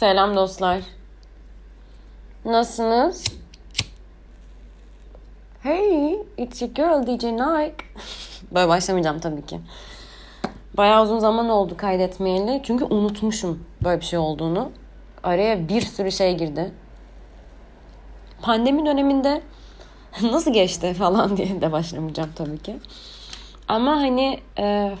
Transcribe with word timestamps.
Selam 0.00 0.36
dostlar. 0.36 0.80
Nasılsınız? 2.44 3.24
Hey, 5.62 6.14
it's 6.38 6.62
your 6.62 6.70
girl 6.74 7.06
DJ 7.06 7.24
Nike. 7.24 7.84
Böyle 8.54 8.68
başlamayacağım 8.68 9.20
tabii 9.20 9.46
ki. 9.46 9.60
Bayağı 10.76 11.02
uzun 11.02 11.18
zaman 11.18 11.48
oldu 11.48 11.76
kaydetmeyeli. 11.76 12.60
Çünkü 12.64 12.84
unutmuşum 12.84 13.64
böyle 13.84 14.00
bir 14.00 14.04
şey 14.04 14.18
olduğunu. 14.18 14.72
Araya 15.22 15.68
bir 15.68 15.80
sürü 15.80 16.12
şey 16.12 16.36
girdi. 16.36 16.72
Pandemi 18.42 18.86
döneminde 18.86 19.42
nasıl 20.22 20.52
geçti 20.52 20.94
falan 20.98 21.36
diye 21.36 21.60
de 21.60 21.72
başlamayacağım 21.72 22.30
tabii 22.36 22.58
ki. 22.58 22.76
Ama 23.68 23.90
hani 23.96 24.40
e, 24.58 24.92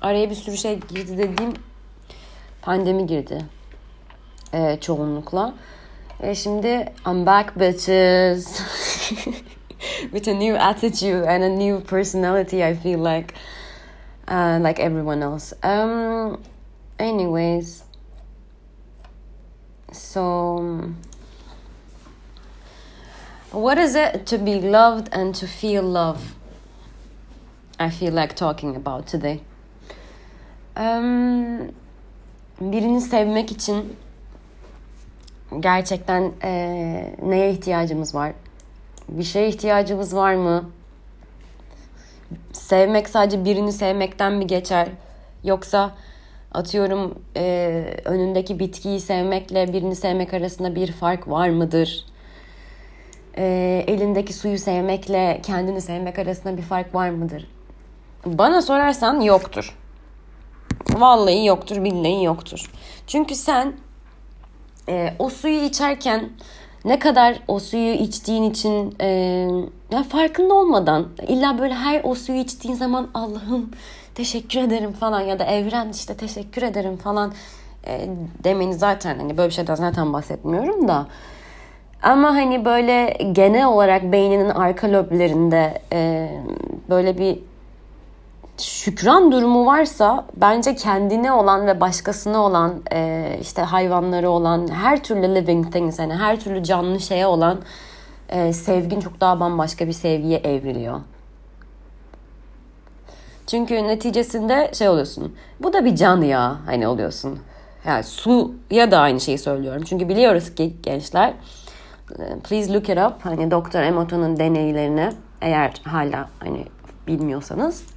araya 0.00 0.30
bir 0.30 0.34
sürü 0.34 0.56
şey 0.56 0.80
girdi 0.80 1.18
dediğim 1.18 1.54
pandemi 2.62 3.06
girdi 3.06 3.44
e, 4.54 4.80
çoğunlukla. 4.80 5.54
E, 6.20 6.34
şimdi 6.34 6.92
I'm 7.06 7.26
back 7.26 7.56
bitches. 7.56 8.60
With 10.12 10.28
a 10.28 10.34
new 10.34 10.58
attitude 10.58 11.28
and 11.28 11.42
a 11.42 11.48
new 11.48 11.80
personality 11.80 12.64
I 12.64 12.74
feel 12.74 12.98
like 12.98 13.34
uh, 14.28 14.58
like 14.68 14.82
everyone 14.82 15.22
else. 15.22 15.52
Um 15.62 16.38
anyways. 16.98 17.82
So 19.92 20.62
what 23.52 23.78
is 23.78 23.94
it 23.94 24.26
to 24.26 24.38
be 24.38 24.60
loved 24.60 25.08
and 25.12 25.34
to 25.34 25.46
feel 25.46 25.82
love? 25.82 26.34
I 27.78 27.90
feel 27.90 28.12
like 28.12 28.34
talking 28.34 28.76
about 28.76 29.06
today. 29.06 29.40
Um, 30.76 31.72
birini 32.60 33.00
sevmek 33.00 33.52
için 33.52 33.96
gerçekten 35.60 36.32
e, 36.42 37.14
neye 37.22 37.50
ihtiyacımız 37.50 38.14
var? 38.14 38.32
Bir 39.08 39.24
şeye 39.24 39.48
ihtiyacımız 39.48 40.16
var 40.16 40.34
mı? 40.34 40.70
Sevmek 42.52 43.08
sadece 43.08 43.44
birini 43.44 43.72
sevmekten 43.72 44.32
mi 44.32 44.46
geçer? 44.46 44.88
Yoksa 45.44 45.90
atıyorum 46.52 47.18
e, 47.36 47.84
önündeki 48.04 48.58
bitkiyi 48.58 49.00
sevmekle 49.00 49.72
birini 49.72 49.96
sevmek 49.96 50.34
arasında 50.34 50.74
bir 50.74 50.92
fark 50.92 51.28
var 51.28 51.48
mıdır? 51.48 52.04
E, 53.36 53.84
elindeki 53.86 54.32
suyu 54.32 54.58
sevmekle 54.58 55.40
kendini 55.42 55.80
sevmek 55.80 56.18
arasında 56.18 56.56
bir 56.56 56.62
fark 56.62 56.94
var 56.94 57.10
mıdır? 57.10 57.46
Bana 58.26 58.62
sorarsan 58.62 59.20
yoktur. 59.20 59.78
Vallahi 60.92 61.46
yoktur, 61.46 61.84
billahi 61.84 62.24
yoktur. 62.24 62.70
Çünkü 63.06 63.34
sen 63.34 63.74
e, 64.88 65.14
o 65.18 65.30
suyu 65.30 65.60
içerken 65.60 66.28
ne 66.84 66.98
kadar 66.98 67.38
o 67.48 67.58
suyu 67.58 67.92
içtiğin 67.92 68.42
için 68.42 68.94
e, 69.00 69.06
ya 69.90 70.02
farkında 70.02 70.54
olmadan 70.54 71.08
illa 71.28 71.58
böyle 71.58 71.74
her 71.74 72.00
o 72.04 72.14
suyu 72.14 72.38
içtiğin 72.38 72.74
zaman 72.74 73.08
Allah'ım 73.14 73.70
teşekkür 74.14 74.60
ederim 74.60 74.92
falan 74.92 75.20
ya 75.20 75.38
da 75.38 75.44
evren 75.44 75.88
işte 75.88 76.14
teşekkür 76.14 76.62
ederim 76.62 76.96
falan 76.96 77.32
e, 77.86 78.08
demeni 78.44 78.74
zaten 78.74 79.18
hani 79.18 79.36
böyle 79.36 79.48
bir 79.48 79.54
şeyden 79.54 79.74
zaten 79.74 80.12
bahsetmiyorum 80.12 80.88
da. 80.88 81.06
Ama 82.02 82.28
hani 82.28 82.64
böyle 82.64 83.18
genel 83.32 83.66
olarak 83.66 84.02
beyninin 84.02 84.50
arka 84.50 84.92
loblerinde 84.92 85.82
e, 85.92 86.30
böyle 86.90 87.18
bir 87.18 87.38
şükran 88.58 89.32
durumu 89.32 89.66
varsa 89.66 90.24
bence 90.36 90.74
kendine 90.74 91.32
olan 91.32 91.66
ve 91.66 91.80
başkasına 91.80 92.38
olan 92.38 92.82
e, 92.92 93.38
işte 93.40 93.62
hayvanları 93.62 94.30
olan 94.30 94.68
her 94.68 95.02
türlü 95.02 95.34
living 95.34 95.72
things 95.72 95.98
yani 95.98 96.14
her 96.14 96.40
türlü 96.40 96.62
canlı 96.64 97.00
şeye 97.00 97.26
olan 97.26 97.58
e, 98.28 98.52
sevgin 98.52 99.00
çok 99.00 99.20
daha 99.20 99.40
bambaşka 99.40 99.86
bir 99.86 99.92
sevgiye 99.92 100.38
evriliyor. 100.38 101.00
Çünkü 103.46 103.74
neticesinde 103.74 104.70
şey 104.74 104.88
oluyorsun. 104.88 105.36
Bu 105.60 105.72
da 105.72 105.84
bir 105.84 105.96
can 105.96 106.22
ya 106.22 106.56
hani 106.66 106.88
oluyorsun. 106.88 107.38
Yani 107.86 108.04
su 108.04 108.54
ya 108.70 108.90
da 108.90 108.98
aynı 108.98 109.20
şeyi 109.20 109.38
söylüyorum. 109.38 109.82
Çünkü 109.86 110.08
biliyoruz 110.08 110.54
ki 110.54 110.76
gençler 110.82 111.34
please 112.44 112.72
look 112.72 112.88
it 112.88 112.98
up. 112.98 113.14
Hani 113.24 113.50
Doktor 113.50 113.80
Emoto'nun 113.82 114.36
deneylerini 114.36 115.12
eğer 115.40 115.72
hala 115.84 116.28
hani 116.40 116.64
bilmiyorsanız 117.06 117.93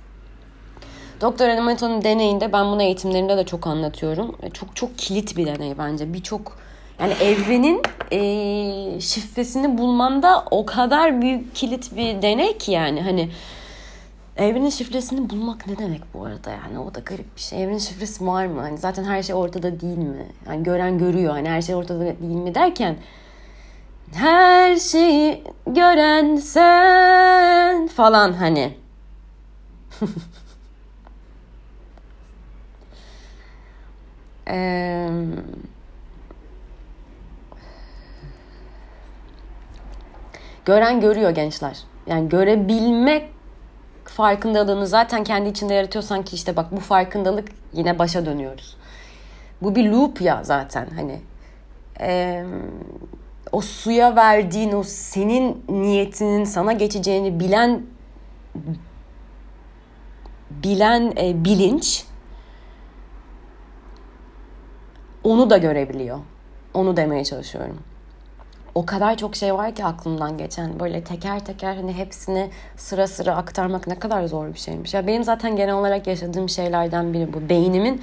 Doktor 1.21 1.47
Emoto'nun 1.47 2.03
deneyinde 2.03 2.53
ben 2.53 2.65
bunu 2.65 2.83
eğitimlerinde 2.83 3.37
de 3.37 3.45
çok 3.45 3.67
anlatıyorum. 3.67 4.35
Çok 4.53 4.75
çok 4.75 4.97
kilit 4.97 5.37
bir 5.37 5.45
deney 5.45 5.77
bence. 5.77 6.13
Birçok 6.13 6.57
yani 6.99 7.13
evrenin 7.13 7.81
e, 8.11 9.01
şifresini 9.01 9.77
bulmanda 9.77 10.45
o 10.51 10.65
kadar 10.65 11.21
büyük 11.21 11.55
kilit 11.55 11.95
bir 11.95 12.21
deney 12.21 12.57
ki 12.57 12.71
yani 12.71 13.01
hani 13.01 13.29
evrenin 14.37 14.69
şifresini 14.69 15.29
bulmak 15.29 15.67
ne 15.67 15.77
demek 15.77 16.01
bu 16.13 16.25
arada 16.25 16.49
yani 16.49 16.79
o 16.79 16.95
da 16.95 16.99
garip 16.99 17.35
bir 17.35 17.41
şey. 17.41 17.63
Evrenin 17.63 17.77
şifresi 17.77 18.27
var 18.27 18.45
mı? 18.45 18.61
Hani 18.61 18.77
zaten 18.77 19.03
her 19.03 19.23
şey 19.23 19.35
ortada 19.35 19.79
değil 19.79 19.97
mi? 19.97 20.25
Yani 20.47 20.63
gören 20.63 20.97
görüyor. 20.97 21.33
Hani 21.33 21.49
her 21.49 21.61
şey 21.61 21.75
ortada 21.75 21.99
değil 21.99 22.35
mi 22.35 22.55
derken 22.55 22.95
her 24.13 24.75
şeyi 24.75 25.43
gören 25.67 26.35
sen 26.35 27.87
falan 27.87 28.33
hani. 28.33 28.73
Ee, 34.49 35.09
gören 40.65 41.01
görüyor 41.01 41.29
gençler. 41.29 41.77
Yani 42.07 42.29
görebilmek 42.29 43.29
farkındalığını 44.05 44.87
zaten 44.87 45.23
kendi 45.23 45.49
içinde 45.49 45.73
yaratıyorsan 45.73 46.23
ki 46.23 46.35
işte 46.35 46.55
bak 46.55 46.71
bu 46.71 46.79
farkındalık 46.79 47.49
yine 47.73 47.99
başa 47.99 48.25
dönüyoruz. 48.25 48.77
Bu 49.61 49.75
bir 49.75 49.89
loop 49.89 50.21
ya 50.21 50.43
zaten 50.43 50.87
hani. 50.95 51.21
Ee, 51.99 52.45
o 53.51 53.61
suya 53.61 54.15
verdiğin 54.15 54.71
o 54.71 54.83
senin 54.83 55.65
niyetinin 55.69 56.43
sana 56.43 56.73
geçeceğini 56.73 57.39
bilen 57.39 57.81
bilen 60.49 61.13
e, 61.17 61.45
bilinç 61.45 62.05
onu 65.27 65.49
da 65.49 65.57
görebiliyor. 65.57 66.19
Onu 66.73 66.97
demeye 66.97 67.23
çalışıyorum. 67.23 67.77
O 68.75 68.85
kadar 68.85 69.17
çok 69.17 69.35
şey 69.35 69.53
var 69.53 69.75
ki 69.75 69.85
aklımdan 69.85 70.37
geçen. 70.37 70.79
Böyle 70.79 71.03
teker 71.03 71.45
teker 71.45 71.75
hani 71.75 71.93
hepsini 71.93 72.49
sıra 72.77 73.07
sıra 73.07 73.35
aktarmak 73.35 73.87
ne 73.87 73.99
kadar 73.99 74.25
zor 74.25 74.47
bir 74.47 74.59
şeymiş. 74.59 74.93
Ya 74.93 75.07
benim 75.07 75.23
zaten 75.23 75.55
genel 75.55 75.73
olarak 75.75 76.07
yaşadığım 76.07 76.49
şeylerden 76.49 77.13
biri 77.13 77.33
bu. 77.33 77.49
Beynimin 77.49 78.01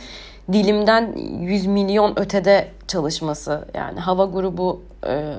dilimden 0.53 1.17
100 1.41 1.67
milyon 1.67 2.19
ötede 2.19 2.69
çalışması. 2.89 3.69
Yani 3.75 4.01
hava 4.01 4.25
grubu 4.25 4.83
e, 5.07 5.35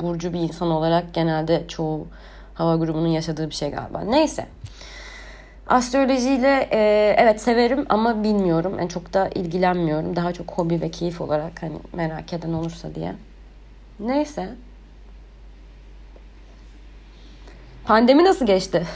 burcu 0.00 0.32
bir 0.32 0.40
insan 0.40 0.70
olarak 0.70 1.14
genelde 1.14 1.64
çoğu 1.68 2.06
hava 2.54 2.76
grubunun 2.76 3.08
yaşadığı 3.08 3.50
bir 3.50 3.54
şey 3.54 3.70
galiba. 3.70 4.00
Neyse. 4.00 4.46
Astrolojiyle 5.72 6.68
e, 6.72 7.14
evet 7.18 7.40
severim 7.40 7.86
ama 7.88 8.24
bilmiyorum. 8.24 8.74
Yani 8.78 8.88
çok 8.88 9.14
da 9.14 9.30
ilgilenmiyorum. 9.34 10.16
Daha 10.16 10.32
çok 10.32 10.50
hobi 10.50 10.80
ve 10.80 10.90
keyif 10.90 11.20
olarak 11.20 11.62
hani 11.62 11.72
merak 11.92 12.32
eden 12.32 12.52
olursa 12.52 12.94
diye. 12.94 13.14
Neyse. 14.00 14.48
Pandemi 17.84 18.24
nasıl 18.24 18.46
geçti? 18.46 18.82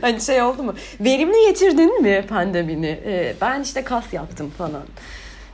hani 0.00 0.20
şey 0.20 0.42
oldu 0.42 0.62
mu? 0.62 0.74
Verimli 1.00 1.48
geçirdin 1.48 2.02
mi 2.02 2.24
pandemini? 2.28 3.00
Ee, 3.04 3.34
ben 3.40 3.62
işte 3.62 3.84
kas 3.84 4.12
yaptım 4.12 4.50
falan. 4.50 4.84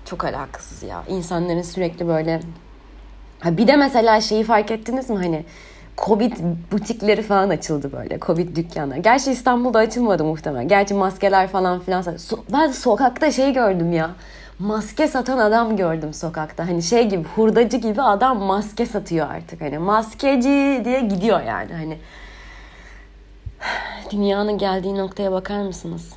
Çok 0.05 0.25
alakasız 0.25 0.83
ya. 0.83 1.05
İnsanların 1.09 1.63
sürekli 1.63 2.09
böyle... 2.09 2.41
Ha 3.41 3.57
bir 3.57 3.67
de 3.67 3.77
mesela 3.77 4.21
şeyi 4.21 4.45
fark 4.45 4.71
ettiniz 4.71 5.11
mi? 5.11 5.17
Hani 5.17 5.45
Covid 5.97 6.33
butikleri 6.73 7.23
falan 7.23 7.49
açıldı 7.49 7.93
böyle. 7.93 8.21
Covid 8.21 8.57
dükkanları. 8.57 8.99
Gerçi 9.01 9.33
İstanbul'da 9.33 9.79
açılmadı 9.79 10.25
muhtemelen. 10.25 10.69
Gerçi 10.69 10.95
maskeler 10.95 11.49
falan 11.49 11.81
filan. 11.81 12.05
Ben 12.53 12.71
sokakta 12.71 13.31
şey 13.31 13.53
gördüm 13.53 13.93
ya. 13.93 14.11
Maske 14.59 15.09
satan 15.09 15.39
adam 15.39 15.77
gördüm 15.77 16.15
sokakta. 16.15 16.69
Hani 16.69 16.83
şey 16.83 17.09
gibi 17.09 17.25
hurdacı 17.37 17.77
gibi 17.77 18.03
adam 18.03 18.39
maske 18.39 18.87
satıyor 18.87 19.31
artık. 19.31 19.61
Hani 19.61 19.79
maskeci 19.79 20.83
diye 20.85 21.01
gidiyor 21.01 21.43
yani. 21.43 21.73
Hani 21.73 21.99
dünyanın 24.11 24.59
geldiği 24.59 24.97
noktaya 24.97 25.33
bakar 25.33 25.63
mısınız? 25.63 26.13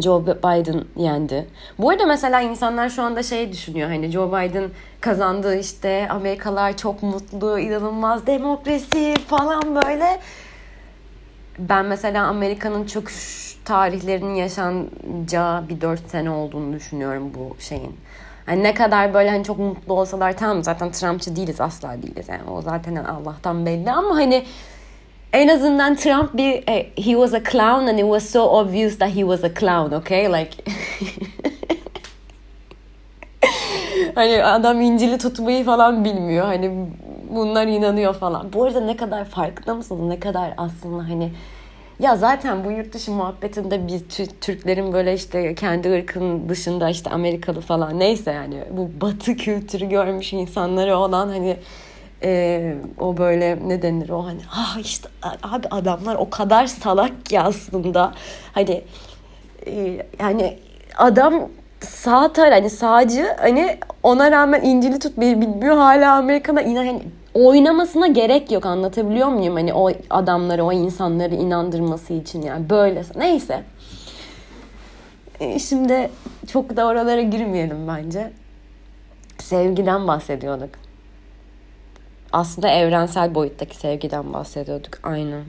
Joe 0.00 0.26
Biden 0.26 0.84
yendi. 0.96 1.46
Bu 1.78 1.90
arada 1.90 2.06
mesela 2.06 2.40
insanlar 2.40 2.88
şu 2.88 3.02
anda 3.02 3.22
şey 3.22 3.52
düşünüyor 3.52 3.88
hani 3.88 4.10
Joe 4.10 4.28
Biden 4.28 4.70
kazandı 5.00 5.56
işte 5.56 6.08
Amerikalılar 6.10 6.76
çok 6.76 7.02
mutlu, 7.02 7.58
inanılmaz 7.58 8.26
demokrasi 8.26 9.14
falan 9.26 9.74
böyle. 9.74 10.20
ben 11.58 11.84
mesela 11.84 12.26
Amerika'nın 12.26 12.86
çöküş 12.86 13.58
tarihlerinin 13.64 14.34
yaşanacağı 14.34 15.68
bir 15.68 15.80
dört 15.80 16.10
sene 16.10 16.30
olduğunu 16.30 16.72
düşünüyorum 16.72 17.32
bu 17.34 17.56
şeyin. 17.60 17.96
Yani 18.48 18.62
ne 18.62 18.74
kadar 18.74 19.14
böyle 19.14 19.30
hani 19.30 19.44
çok 19.44 19.58
mutlu 19.58 19.94
olsalar 19.94 20.36
tamam 20.36 20.64
zaten 20.64 20.90
Trumpçı 20.90 21.36
değiliz 21.36 21.60
asla 21.60 22.02
değiliz 22.02 22.28
yani 22.28 22.50
o 22.50 22.62
zaten 22.62 22.96
Allah'tan 22.96 23.66
belli 23.66 23.90
ama 23.90 24.16
hani 24.16 24.44
en 25.32 25.48
azından 25.48 25.94
Trump 25.94 26.36
bir 26.36 26.62
eh, 26.66 26.86
he 26.96 27.12
was 27.12 27.34
a 27.34 27.42
clown 27.50 27.86
and 27.86 27.98
it 27.98 28.04
was 28.04 28.30
so 28.30 28.40
obvious 28.40 28.98
that 28.98 29.08
he 29.08 29.20
was 29.20 29.44
a 29.44 29.54
clown 29.54 29.94
okay? 29.94 30.32
Like 30.32 30.50
hani 34.14 34.44
adam 34.44 34.80
İncil'i 34.80 35.18
tutmayı 35.18 35.64
falan 35.64 36.04
bilmiyor. 36.04 36.46
Hani 36.46 36.86
bunlar 37.30 37.66
inanıyor 37.66 38.14
falan. 38.14 38.52
Bu 38.52 38.64
arada 38.64 38.80
ne 38.80 38.96
kadar 38.96 39.24
farkında 39.24 39.74
mısınız? 39.74 40.08
Ne 40.08 40.20
kadar 40.20 40.54
aslında 40.56 41.02
hani 41.02 41.30
ya 42.00 42.16
zaten 42.16 42.64
bu 42.64 42.70
yurt 42.70 42.94
dışı 42.94 43.12
muhabbetinde 43.12 43.88
biz 43.88 44.02
Türklerin 44.40 44.92
böyle 44.92 45.14
işte 45.14 45.54
kendi 45.54 45.92
ırkın 45.92 46.48
dışında 46.48 46.90
işte 46.90 47.10
Amerikalı 47.10 47.60
falan 47.60 47.98
neyse 47.98 48.32
yani 48.32 48.64
bu 48.70 48.90
batı 49.00 49.36
kültürü 49.36 49.88
görmüş 49.88 50.32
insanları 50.32 50.96
olan 50.96 51.28
hani 51.28 51.56
e, 52.22 52.74
o 52.98 53.16
böyle 53.16 53.58
ne 53.68 53.82
denir 53.82 54.08
o? 54.08 54.26
Hani 54.26 54.40
ah 54.52 54.78
işte 54.80 55.08
abi 55.42 55.68
adamlar 55.70 56.14
o 56.14 56.30
kadar 56.30 56.66
salak 56.66 57.26
ki 57.26 57.40
aslında. 57.40 58.12
Hani 58.52 58.84
e, 59.66 60.06
yani 60.20 60.58
adam 60.96 61.48
sağ 61.80 62.32
tar 62.32 62.52
hani 62.52 62.70
sağcı 62.70 63.36
hani 63.40 63.78
ona 64.02 64.30
rağmen 64.30 64.62
İncil'i 64.62 64.98
tutmayı 64.98 65.40
bilmiyor 65.40 65.76
hala 65.76 66.14
Amerika'da 66.14 66.60
inan 66.60 66.86
hani 66.86 67.02
oynamasına 67.34 68.06
gerek 68.06 68.50
yok 68.52 68.66
anlatabiliyor 68.66 69.28
muyum? 69.28 69.54
Hani 69.54 69.74
o 69.74 69.90
adamları 70.10 70.64
o 70.64 70.72
insanları 70.72 71.34
inandırması 71.34 72.12
için 72.12 72.42
yani 72.42 72.70
böyle. 72.70 73.02
Neyse. 73.16 73.62
E, 75.40 75.58
şimdi 75.58 76.10
çok 76.52 76.76
da 76.76 76.86
oralara 76.86 77.22
girmeyelim 77.22 77.88
bence. 77.88 78.30
Sevgiden 79.38 80.08
bahsediyorduk 80.08 80.87
aslında 82.32 82.68
evrensel 82.68 83.34
boyuttaki 83.34 83.76
sevgiden 83.76 84.32
bahsediyorduk 84.32 84.98
aynen 85.02 85.44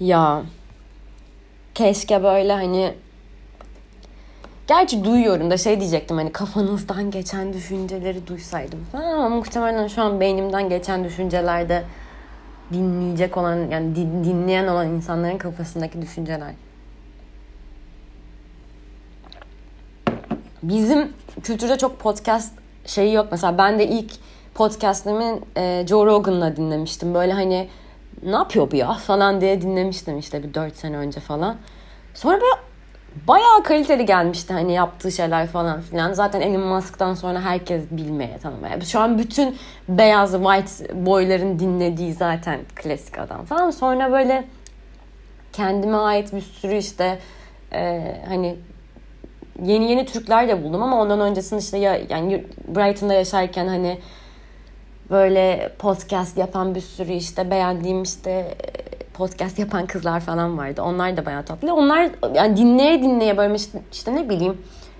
ya 0.00 0.42
keşke 1.74 2.22
böyle 2.22 2.52
hani 2.52 2.94
Gerçi 4.70 5.04
duyuyorum 5.04 5.50
da 5.50 5.56
şey 5.56 5.80
diyecektim 5.80 6.16
hani 6.16 6.32
kafanızdan 6.32 7.10
geçen 7.10 7.52
düşünceleri 7.52 8.26
duysaydım 8.26 8.84
falan 8.92 9.12
ama 9.12 9.28
muhtemelen 9.28 9.86
şu 9.88 10.02
an 10.02 10.20
beynimden 10.20 10.68
geçen 10.68 11.04
düşüncelerde 11.04 11.84
dinleyecek 12.72 13.36
olan 13.36 13.56
yani 13.70 13.94
dinleyen 13.96 14.66
olan 14.66 14.88
insanların 14.88 15.38
kafasındaki 15.38 16.02
düşünceler. 16.02 16.54
Bizim 20.62 21.12
kültürde 21.42 21.78
çok 21.78 22.00
podcast 22.00 22.52
şeyi 22.86 23.14
yok. 23.14 23.28
Mesela 23.30 23.58
ben 23.58 23.78
de 23.78 23.88
ilk 23.88 24.12
podcast'ımı 24.60 25.38
e, 25.56 25.84
Joe 25.88 26.06
Rogan'la 26.06 26.56
dinlemiştim. 26.56 27.14
Böyle 27.14 27.32
hani 27.32 27.68
ne 28.22 28.36
yapıyor 28.36 28.70
bu 28.70 28.76
ya 28.76 28.92
falan 28.92 29.40
diye 29.40 29.62
dinlemiştim 29.62 30.18
işte 30.18 30.42
bir 30.42 30.54
4 30.54 30.76
sene 30.76 30.96
önce 30.96 31.20
falan. 31.20 31.56
Sonra 32.14 32.34
böyle 32.34 32.54
bayağı 33.28 33.62
kaliteli 33.62 34.06
gelmişti 34.06 34.52
hani 34.52 34.72
yaptığı 34.72 35.12
şeyler 35.12 35.46
falan 35.46 35.80
filan. 35.80 36.12
Zaten 36.12 36.40
Elon 36.40 36.60
Musk'tan 36.60 37.14
sonra 37.14 37.40
herkes 37.40 37.82
bilmeye 37.90 38.38
tanımaya. 38.38 38.80
Şu 38.80 39.00
an 39.00 39.18
bütün 39.18 39.56
beyaz 39.88 40.32
white 40.32 41.06
boyların 41.06 41.58
dinlediği 41.58 42.12
zaten 42.12 42.60
klasik 42.74 43.18
adam 43.18 43.44
falan. 43.44 43.70
Sonra 43.70 44.12
böyle 44.12 44.44
kendime 45.52 45.96
ait 45.96 46.32
bir 46.32 46.40
sürü 46.40 46.76
işte 46.76 47.18
e, 47.72 48.16
hani 48.28 48.56
yeni 49.62 49.90
yeni 49.90 50.06
Türkler 50.06 50.48
de 50.48 50.64
buldum 50.64 50.82
ama 50.82 51.00
ondan 51.00 51.20
öncesinde 51.20 51.60
işte 51.60 51.78
ya 51.78 52.00
yani 52.08 52.44
Brighton'da 52.68 53.14
yaşarken 53.14 53.66
hani 53.66 53.98
böyle 55.10 55.72
podcast 55.78 56.38
yapan 56.38 56.74
bir 56.74 56.80
sürü 56.80 57.12
işte 57.12 57.50
beğendiğim 57.50 58.02
işte 58.02 58.54
podcast 59.14 59.58
yapan 59.58 59.86
kızlar 59.86 60.20
falan 60.20 60.58
vardı. 60.58 60.82
Onlar 60.82 61.16
da 61.16 61.26
bayağı 61.26 61.42
tatlı. 61.42 61.74
Onlar 61.74 62.10
yani 62.34 62.56
dinleye 62.56 63.02
dinleye 63.02 63.36
böyle 63.36 63.54
işte, 63.92 64.14
ne 64.14 64.28
bileyim 64.28 64.58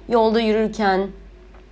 yolda 0.08 0.40
yürürken 0.40 1.08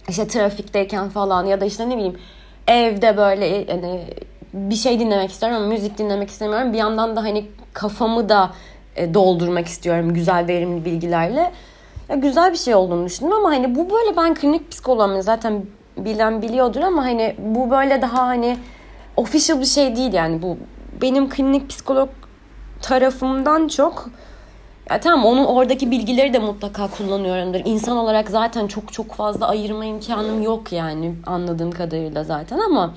işte 0.09 0.27
trafikteyken 0.27 1.09
falan 1.09 1.47
ya 1.47 1.61
da 1.61 1.65
işte 1.65 1.89
ne 1.89 1.97
bileyim 1.97 2.19
evde 2.67 3.17
böyle 3.17 3.47
yani 3.47 4.05
bir 4.53 4.75
şey 4.75 5.01
dinlemek 5.01 5.31
istiyorum 5.31 5.59
ama 5.59 5.67
müzik 5.67 5.99
dinlemek 5.99 6.29
istemiyorum. 6.29 6.73
Bir 6.73 6.79
yandan 6.79 7.17
da 7.17 7.23
hani 7.23 7.47
kafamı 7.73 8.29
da 8.29 8.51
e, 8.97 9.15
doldurmak 9.15 9.67
istiyorum 9.67 10.15
güzel 10.15 10.47
verimli 10.49 10.85
bilgilerle. 10.85 11.53
Ya 12.09 12.17
güzel 12.17 12.53
bir 12.53 12.57
şey 12.57 12.75
olduğunu 12.75 13.07
düşündüm 13.07 13.33
ama 13.33 13.51
hani 13.51 13.75
bu 13.75 13.91
böyle 13.91 14.17
ben 14.17 14.35
klinik 14.35 14.71
psikoloğum 14.71 15.23
zaten 15.23 15.63
bilen 16.05 16.43
biliyordur 16.43 16.81
ama 16.81 17.05
hani 17.05 17.35
bu 17.39 17.71
böyle 17.71 18.03
daha 18.03 18.27
hani 18.27 18.57
official 19.17 19.61
bir 19.61 19.67
şey 19.67 19.97
değil 19.97 20.13
yani 20.13 20.43
bu 20.43 20.57
benim 21.03 21.29
klinik 21.29 21.71
psikolog 21.71 22.09
tarafımdan 22.83 23.69
çok 23.69 24.11
ya 24.91 25.01
tamam 25.01 25.25
onun 25.25 25.45
oradaki 25.45 25.91
bilgileri 25.91 26.33
de 26.33 26.39
mutlaka 26.39 26.89
kullanıyorumdur. 26.89 27.61
İnsan 27.65 27.97
olarak 27.97 28.31
zaten 28.31 28.67
çok 28.67 28.93
çok 28.93 29.15
fazla 29.15 29.49
ayırma 29.49 29.85
imkanım 29.85 30.43
yok 30.43 30.73
yani 30.73 31.15
anladığım 31.27 31.71
kadarıyla 31.71 32.25
zaten 32.25 32.59
ama 32.59 32.95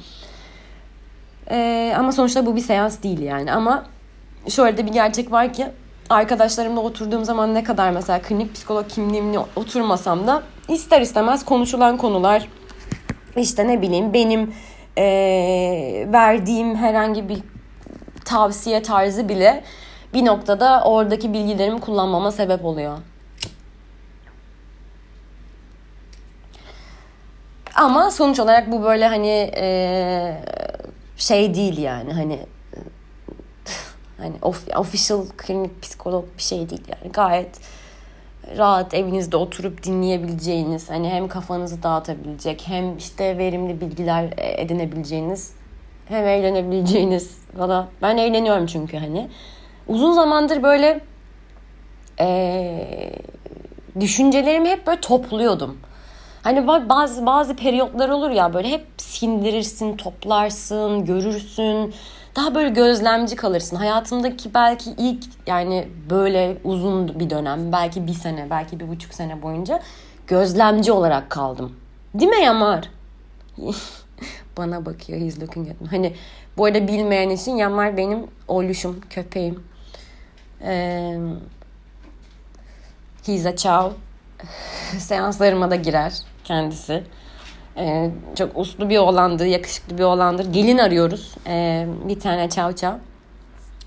e, 1.50 1.94
ama 1.98 2.12
sonuçta 2.12 2.46
bu 2.46 2.56
bir 2.56 2.62
seans 2.62 3.04
değil 3.04 3.22
yani 3.22 3.52
ama 3.52 3.86
şöyle 4.50 4.78
de 4.78 4.86
bir 4.86 4.92
gerçek 4.92 5.32
var 5.32 5.54
ki 5.54 5.68
arkadaşlarımla 6.10 6.80
oturduğum 6.80 7.26
zaman 7.26 7.54
ne 7.54 7.64
kadar 7.64 7.92
mesela 7.92 8.22
klinik 8.22 8.54
psikolog 8.54 8.88
kimliğimle 8.90 9.40
oturmasam 9.56 10.28
da 10.28 10.44
ister 10.68 11.02
istemez 11.02 11.46
konuşulan 11.46 11.98
konular 11.98 12.48
işte 13.36 13.68
ne 13.68 13.82
bileyim 13.82 14.14
benim 14.14 14.54
e, 14.98 15.04
verdiğim 16.08 16.76
herhangi 16.76 17.30
bir 17.30 17.40
tavsiye 18.26 18.82
tarzı 18.82 19.30
bile 19.30 19.64
bir 20.14 20.26
noktada 20.26 20.84
oradaki 20.84 21.34
bilgilerimi 21.34 21.80
kullanmama 21.82 22.32
sebep 22.32 22.66
oluyor. 22.66 22.98
Ama 27.76 28.12
sonuç 28.12 28.40
olarak 28.40 28.72
bu 28.72 28.84
böyle 28.84 29.08
hani 29.08 29.52
e, 29.58 30.38
şey 31.18 31.54
değil 31.54 31.78
yani 31.78 32.14
hani 32.14 32.40
hani 34.18 34.36
official 34.76 35.26
klinik 35.38 35.82
psikolog 35.82 36.26
bir 36.38 36.44
şey 36.44 36.70
değil 36.70 36.84
yani 36.88 37.12
gayet 37.12 37.60
rahat 38.58 38.94
evinizde 38.94 39.38
oturup 39.38 39.84
dinleyebileceğiniz 39.84 40.90
hani 40.90 41.10
hem 41.10 41.28
kafanızı 41.28 41.84
dağıtabilecek 41.84 42.64
hem 42.66 42.98
işte 42.98 43.38
verimli 43.38 43.82
bilgiler 43.82 44.34
e, 44.38 44.62
edinebileceğiniz 44.62 45.54
hem 46.08 46.28
eğlenebileceğiniz 46.28 47.38
valla 47.56 47.88
ben 48.02 48.18
eğleniyorum 48.18 48.66
çünkü 48.66 48.98
hani 48.98 49.30
uzun 49.88 50.14
zamandır 50.14 50.64
böyle 50.64 51.02
e, 52.20 53.14
düşüncelerimi 54.00 54.70
hep 54.70 54.88
böyle 54.88 55.02
topluyordum. 55.02 55.78
Hani 56.44 56.68
bazı 56.68 57.26
bazı 57.26 57.56
periyotlar 57.56 58.10
olur 58.10 58.30
ya 58.30 58.54
böyle 58.54 58.70
hep 58.70 58.86
sindirirsin, 58.98 59.98
toplarsın, 59.98 61.06
görürsün. 61.06 61.94
Daha 62.36 62.56
böyle 62.56 62.70
gözlemci 62.70 63.36
kalırsın. 63.36 63.76
Hayatımdaki 63.76 64.54
belki 64.54 64.92
ilk 64.98 65.24
yani 65.48 65.88
böyle 66.10 66.58
uzun 66.64 67.20
bir 67.20 67.30
dönem, 67.30 67.72
belki 67.72 68.08
bir 68.08 68.14
sene, 68.14 68.50
belki 68.50 68.80
bir 68.80 68.88
buçuk 68.88 69.14
sene 69.14 69.42
boyunca 69.42 69.82
gözlemci 70.28 70.92
olarak 70.92 71.30
kaldım. 71.30 71.76
Değil 72.14 72.32
mi 72.32 72.42
Yamar? 72.44 72.90
Bana 74.58 74.86
bakıyor. 74.86 75.22
He's 75.22 75.42
looking 75.42 75.70
at 75.70 75.82
me. 75.82 75.88
Hani 75.88 76.16
bu 76.58 76.66
arada 76.66 76.88
bilmeyen 76.88 77.30
için 77.30 77.56
Yamar 77.56 77.98
benim 77.98 78.28
oluşum, 78.48 79.02
köpeğim. 79.10 79.64
Ee, 80.62 81.18
he's 83.26 83.46
a 83.46 83.56
chow. 83.56 83.96
Seanslarıma 85.00 85.72
da 85.72 85.76
girer 85.76 86.14
kendisi. 86.44 87.04
Ee, 87.78 88.12
çok 88.36 88.58
uslu 88.58 88.90
bir 88.90 88.98
oğlandır, 88.98 89.46
yakışıklı 89.46 89.98
bir 89.98 90.04
oğlandır. 90.04 90.54
Gelin 90.54 90.78
arıyoruz. 90.78 91.36
Ee, 91.48 91.88
bir 92.08 92.20
tane 92.20 92.50
çav 92.50 92.74
çav. 92.74 92.94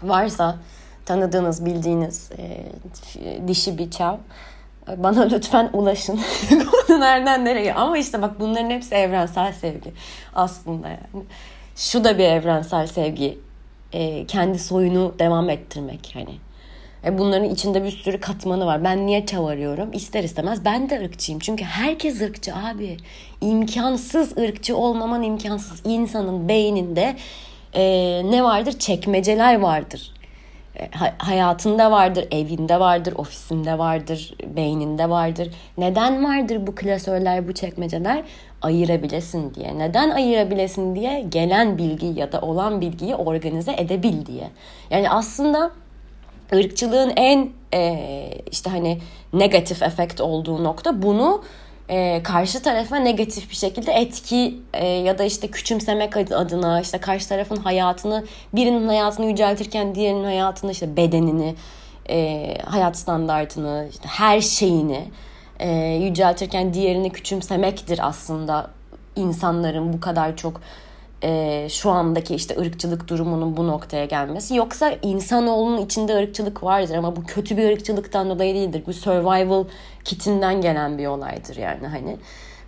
Varsa 0.02 0.56
tanıdığınız, 1.04 1.64
bildiğiniz 1.64 2.30
e, 2.38 2.66
dişi 3.48 3.78
bir 3.78 3.90
çav 3.90 4.16
bana 4.96 5.22
lütfen 5.22 5.70
ulaşın. 5.72 6.20
Konu 6.50 7.00
nereden 7.00 7.44
nereye? 7.44 7.74
Ama 7.74 7.98
işte 7.98 8.22
bak 8.22 8.40
bunların 8.40 8.70
hepsi 8.70 8.94
evrensel 8.94 9.52
sevgi 9.52 9.92
aslında 10.34 10.88
yani. 10.88 11.24
Şu 11.76 12.04
da 12.04 12.18
bir 12.18 12.24
evrensel 12.24 12.86
sevgi. 12.86 13.38
E, 13.92 14.26
kendi 14.26 14.58
soyunu 14.58 15.14
devam 15.18 15.50
ettirmek 15.50 16.10
hani. 16.14 16.38
E 17.06 17.18
bunların 17.18 17.50
içinde 17.50 17.84
bir 17.84 17.90
sürü 17.90 18.20
katmanı 18.20 18.66
var. 18.66 18.84
Ben 18.84 19.06
niye 19.06 19.26
çavarıyorum? 19.26 19.92
İster 19.92 20.24
istemez 20.24 20.64
ben 20.64 20.90
de 20.90 21.00
ırkçıyım. 21.04 21.38
Çünkü 21.38 21.64
herkes 21.64 22.20
ırkçı 22.20 22.54
abi. 22.54 22.96
İmkansız 23.40 24.38
ırkçı 24.38 24.76
olmaman 24.76 25.22
imkansız. 25.22 25.82
İnsanın 25.84 26.48
beyninde 26.48 27.16
e, 27.74 27.82
ne 28.30 28.44
vardır? 28.44 28.78
Çekmeceler 28.78 29.60
vardır. 29.60 30.14
E, 30.78 30.88
hayatında 31.18 31.90
vardır, 31.90 32.28
evinde 32.30 32.80
vardır, 32.80 33.14
ofisinde 33.16 33.78
vardır, 33.78 34.34
beyninde 34.56 35.10
vardır. 35.10 35.50
Neden 35.78 36.24
vardır 36.24 36.66
bu 36.66 36.74
klasörler, 36.74 37.48
bu 37.48 37.54
çekmeceler? 37.54 38.22
Ayırabilesin 38.62 39.54
diye. 39.54 39.78
Neden 39.78 40.10
ayırabilesin 40.10 40.94
diye? 40.94 41.20
Gelen 41.28 41.78
bilgi 41.78 42.06
ya 42.06 42.32
da 42.32 42.40
olan 42.40 42.80
bilgiyi 42.80 43.14
organize 43.14 43.72
edebil 43.72 44.26
diye. 44.26 44.50
Yani 44.90 45.10
aslında 45.10 45.70
ırkçılığın 46.52 47.12
en 47.16 47.50
e, 47.74 48.30
işte 48.50 48.70
hani 48.70 48.98
negatif 49.32 49.82
efekt 49.82 50.20
olduğu 50.20 50.64
nokta 50.64 51.02
bunu 51.02 51.42
e, 51.88 52.22
karşı 52.22 52.62
tarafa 52.62 52.96
negatif 52.96 53.50
bir 53.50 53.56
şekilde 53.56 53.92
etki 53.92 54.60
e, 54.74 54.86
ya 54.86 55.18
da 55.18 55.24
işte 55.24 55.48
küçümsemek 55.48 56.16
adına 56.16 56.80
işte 56.80 56.98
karşı 56.98 57.28
tarafın 57.28 57.56
hayatını 57.56 58.24
birinin 58.54 58.88
hayatını 58.88 59.26
yüceltirken 59.26 59.94
diğerinin 59.94 60.24
hayatını 60.24 60.70
işte 60.70 60.96
bedenini 60.96 61.54
e, 62.08 62.58
hayat 62.66 62.96
standartını 62.96 63.88
işte 63.90 64.08
her 64.08 64.40
şeyini 64.40 65.04
e, 65.58 65.70
yüceltirken 65.78 66.74
diğerini 66.74 67.10
küçümsemektir 67.10 68.08
aslında 68.08 68.70
insanların 69.16 69.92
bu 69.92 70.00
kadar 70.00 70.36
çok 70.36 70.60
e, 71.22 71.66
şu 71.70 71.90
andaki 71.90 72.34
işte 72.34 72.56
ırkçılık 72.60 73.08
durumunun 73.08 73.56
bu 73.56 73.66
noktaya 73.66 74.04
gelmesi. 74.04 74.56
Yoksa 74.56 74.92
insanoğlunun 75.02 75.84
içinde 75.84 76.16
ırkçılık 76.16 76.62
vardır 76.62 76.94
ama 76.94 77.16
bu 77.16 77.24
kötü 77.24 77.56
bir 77.56 77.72
ırkçılıktan 77.72 78.30
dolayı 78.30 78.54
değildir. 78.54 78.82
Bu 78.86 78.92
survival 78.92 79.64
kitinden 80.04 80.60
gelen 80.60 80.98
bir 80.98 81.06
olaydır 81.06 81.56
yani 81.56 81.86
hani. 81.86 82.16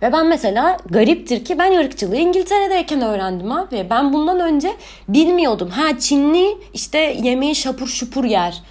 Ve 0.01 0.13
ben 0.13 0.27
mesela 0.27 0.77
gariptir 0.89 1.45
ki 1.45 1.59
ben 1.59 1.85
ırkçılığı 1.85 2.15
İngiltere'deyken 2.15 3.01
öğrendim 3.01 3.51
abi. 3.51 3.87
Ben 3.89 4.13
bundan 4.13 4.39
önce 4.39 4.73
bilmiyordum. 5.09 5.69
Ha 5.69 5.99
Çinli 5.99 6.57
işte 6.73 6.97
yemeği 6.97 7.55
şapur 7.55 7.87
şupur 7.87 8.23
yer. 8.23 8.61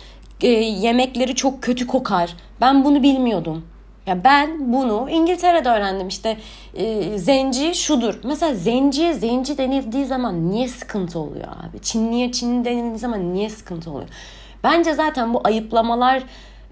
E, 0.41 0.49
yemekleri 0.49 1.35
çok 1.35 1.63
kötü 1.63 1.87
kokar. 1.87 2.37
Ben 2.61 2.85
bunu 2.85 3.03
bilmiyordum. 3.03 3.65
Ya 4.07 4.25
ben 4.25 4.73
bunu 4.73 5.11
İngiltere'de 5.11 5.69
öğrendim 5.69 6.09
işte 6.09 6.37
e, 6.75 7.19
zenci 7.19 7.75
şudur. 7.75 8.21
Mesela 8.25 8.55
zenciye 8.55 9.15
zenci 9.15 9.59
denildiği 9.59 10.07
zaman 10.07 10.51
niye 10.51 10.69
sıkıntı 10.69 11.19
oluyor 11.19 11.49
abi? 11.49 11.79
Çinliye 11.83 12.33
Çinli 12.33 12.65
denildiği 12.65 12.99
zaman 12.99 13.35
niye 13.35 13.51
sıkıntı 13.51 13.91
oluyor? 13.91 14.09
Bence 14.65 14.95
zaten 14.95 15.35
bu 15.35 15.41
ayıplamalar 15.45 16.23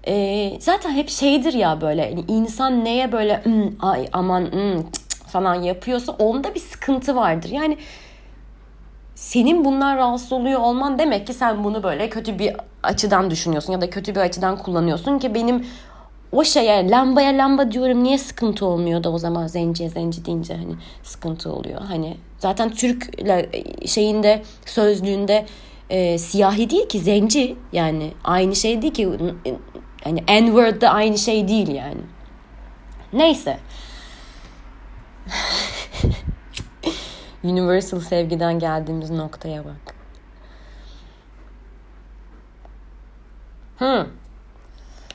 e, 0.07 0.57
zaten 0.59 0.91
hep 0.91 1.09
şeydir 1.09 1.53
ya 1.53 1.81
böyle 1.81 2.01
yani 2.01 2.23
insan 2.27 2.85
neye 2.85 3.11
böyle 3.11 3.43
ay 3.79 4.07
aman 4.13 4.41
hmm, 4.51 4.77
cık 4.91 5.09
cık 5.09 5.27
falan 5.27 5.55
yapıyorsa 5.55 6.11
onda 6.11 6.55
bir 6.55 6.59
sıkıntı 6.59 7.15
vardır. 7.15 7.49
Yani 7.49 7.77
senin 9.15 9.65
bundan 9.65 9.97
rahatsız 9.97 10.33
oluyor 10.33 10.59
olman 10.59 10.99
demek 10.99 11.27
ki 11.27 11.33
sen 11.33 11.63
bunu 11.63 11.83
böyle 11.83 12.09
kötü 12.09 12.39
bir 12.39 12.55
açıdan 12.83 13.31
düşünüyorsun 13.31 13.73
ya 13.73 13.81
da 13.81 13.89
kötü 13.89 14.15
bir 14.15 14.19
açıdan 14.19 14.57
kullanıyorsun 14.57 15.19
ki 15.19 15.35
benim 15.35 15.65
o 16.35 16.43
şeye 16.43 16.89
lambaya 16.89 17.37
lamba 17.37 17.71
diyorum 17.71 18.03
niye 18.03 18.17
sıkıntı 18.17 18.65
olmuyor 18.65 19.03
da 19.03 19.11
o 19.11 19.17
zaman 19.17 19.47
zenciye 19.47 19.89
zenci 19.89 20.25
deyince 20.25 20.55
hani 20.55 20.75
sıkıntı 21.03 21.53
oluyor. 21.53 21.81
Hani 21.81 22.17
zaten 22.39 22.71
Türk 22.71 23.09
şeyinde 23.87 24.43
sözlüğünde 24.65 25.45
e, 25.89 26.17
siyahi 26.17 26.69
değil 26.69 26.89
ki 26.89 26.99
zenci 26.99 27.57
yani 27.71 28.11
aynı 28.23 28.55
şey 28.55 28.81
değil 28.81 28.93
ki 28.93 29.09
yani 30.05 30.23
N-word 30.27 30.81
da 30.81 30.89
aynı 30.89 31.17
şey 31.17 31.47
değil 31.47 31.67
yani. 31.67 32.01
Neyse. 33.13 33.59
Universal 37.43 37.99
sevgiden 37.99 38.59
geldiğimiz 38.59 39.09
noktaya 39.09 39.65
bak. 39.65 39.95
Hmm. 43.77 44.05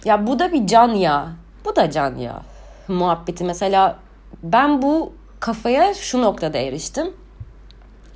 Ya 0.04 0.26
bu 0.26 0.38
da 0.38 0.52
bir 0.52 0.66
can 0.66 0.88
ya. 0.88 1.28
Bu 1.64 1.76
da 1.76 1.90
can 1.90 2.16
ya. 2.16 2.42
Muhabbeti 2.88 3.45
mesela 3.45 3.99
ben 4.42 4.83
bu 4.83 5.12
kafaya 5.40 5.95
şu 5.95 6.23
noktada 6.23 6.59
eriştim. 6.59 7.14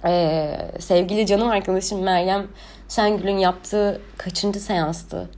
Ee, 0.05 0.57
sevgili 0.79 1.27
canım 1.27 1.49
arkadaşım 1.49 2.03
Meryem 2.03 2.47
Şengül'ün 2.89 3.39
yaptığı 3.39 4.01
kaçıncı 4.19 4.61
seanstı? 4.61 5.31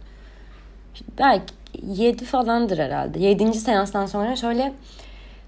Belki 1.19 1.55
yedi 1.83 2.25
falandır 2.25 2.79
herhalde. 2.79 3.19
Yedinci 3.19 3.59
seanstan 3.59 4.07
sonra 4.07 4.37
şöyle 4.37 4.73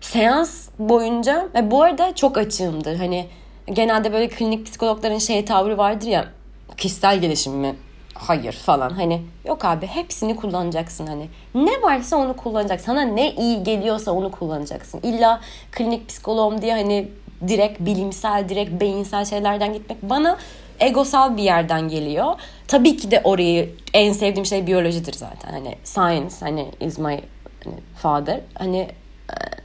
seans 0.01 0.69
boyunca 0.79 1.49
ve 1.55 1.71
bu 1.71 1.83
arada 1.83 2.15
çok 2.15 2.39
açığımdır. 2.39 2.97
Hani 2.97 3.27
genelde 3.67 4.13
böyle 4.13 4.29
klinik 4.29 4.67
psikologların 4.67 5.19
şey 5.19 5.45
tavrı 5.45 5.79
vardır 5.79 6.07
ya 6.07 6.25
kişisel 6.77 7.21
gelişim 7.21 7.53
mi 7.53 7.77
hayır 8.19 8.53
falan. 8.53 8.91
Hani 8.91 9.23
yok 9.45 9.65
abi 9.65 9.87
hepsini 9.87 10.37
kullanacaksın 10.37 11.07
hani. 11.07 11.29
Ne 11.55 11.83
varsa 11.83 12.17
onu 12.17 12.37
kullanacaksın. 12.37 12.87
Sana 12.87 13.03
ne 13.03 13.35
iyi 13.35 13.63
geliyorsa 13.63 14.13
onu 14.13 14.31
kullanacaksın. 14.31 15.01
İlla 15.03 15.41
klinik 15.73 16.09
psikoloğum 16.09 16.63
diye 16.63 16.73
hani 16.73 17.09
direkt 17.49 17.81
bilimsel 17.81 18.49
direkt 18.49 18.81
beyinsel 18.81 19.25
şeylerden 19.25 19.73
gitmek 19.73 20.03
bana 20.03 20.37
egosal 20.81 21.37
bir 21.37 21.43
yerden 21.43 21.89
geliyor. 21.89 22.35
Tabii 22.69 22.97
ki 22.97 23.11
de 23.11 23.21
orayı 23.25 23.71
en 23.95 24.13
sevdiğim 24.13 24.47
şey 24.47 24.67
biyolojidir 24.67 25.13
zaten. 25.13 25.51
Hani 25.51 25.75
science 25.85 26.35
hani 26.41 26.69
is 26.81 26.99
my 26.99 27.21
hani, 27.65 27.75
father. 27.97 28.41
Hani 28.55 28.89
eh, 29.31 29.59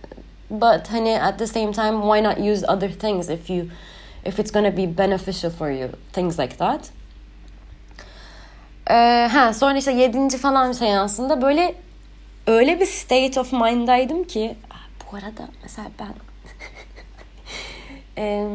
but 0.50 0.92
hani 0.92 1.22
at 1.22 1.40
the 1.40 1.48
same 1.48 1.72
time 1.72 2.02
why 2.02 2.24
not 2.24 2.54
use 2.54 2.68
other 2.68 2.92
things 3.00 3.30
if 3.30 3.50
you 3.50 3.66
if 4.26 4.40
it's 4.40 4.52
gonna 4.52 4.78
be 4.78 4.98
beneficial 4.98 5.52
for 5.52 5.70
you? 5.70 5.90
Things 6.14 6.40
like 6.40 6.58
that 6.58 6.92
ee, 8.90 9.30
ha, 9.32 9.54
sonra 9.54 9.78
işte 9.78 9.92
yedinci 9.92 10.38
falan 10.38 10.72
seansında 10.72 11.42
böyle 11.42 11.76
öyle 12.48 12.80
bir 12.80 12.86
state 12.86 13.40
of 13.40 13.54
mind'daydım 13.54 14.24
ki 14.24 14.56
ah, 14.72 14.88
bu 15.12 15.18
arada 15.18 15.48
mesela 15.64 15.88
ben 16.00 16.14
ee, 18.24 18.48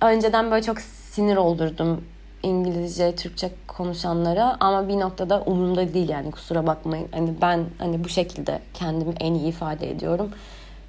önceden 0.00 0.50
böyle 0.50 0.62
çok 0.62 0.80
sinir 0.80 1.36
oldurdum 1.36 2.04
İngilizce, 2.44 3.16
Türkçe 3.16 3.50
konuşanlara 3.66 4.56
ama 4.60 4.88
bir 4.88 5.00
noktada 5.00 5.42
umurumda 5.46 5.94
değil 5.94 6.08
yani 6.08 6.30
kusura 6.30 6.66
bakmayın. 6.66 7.08
Hani 7.12 7.34
ben 7.42 7.64
hani 7.78 8.04
bu 8.04 8.08
şekilde 8.08 8.60
kendimi 8.74 9.14
en 9.20 9.34
iyi 9.34 9.48
ifade 9.48 9.90
ediyorum. 9.90 10.30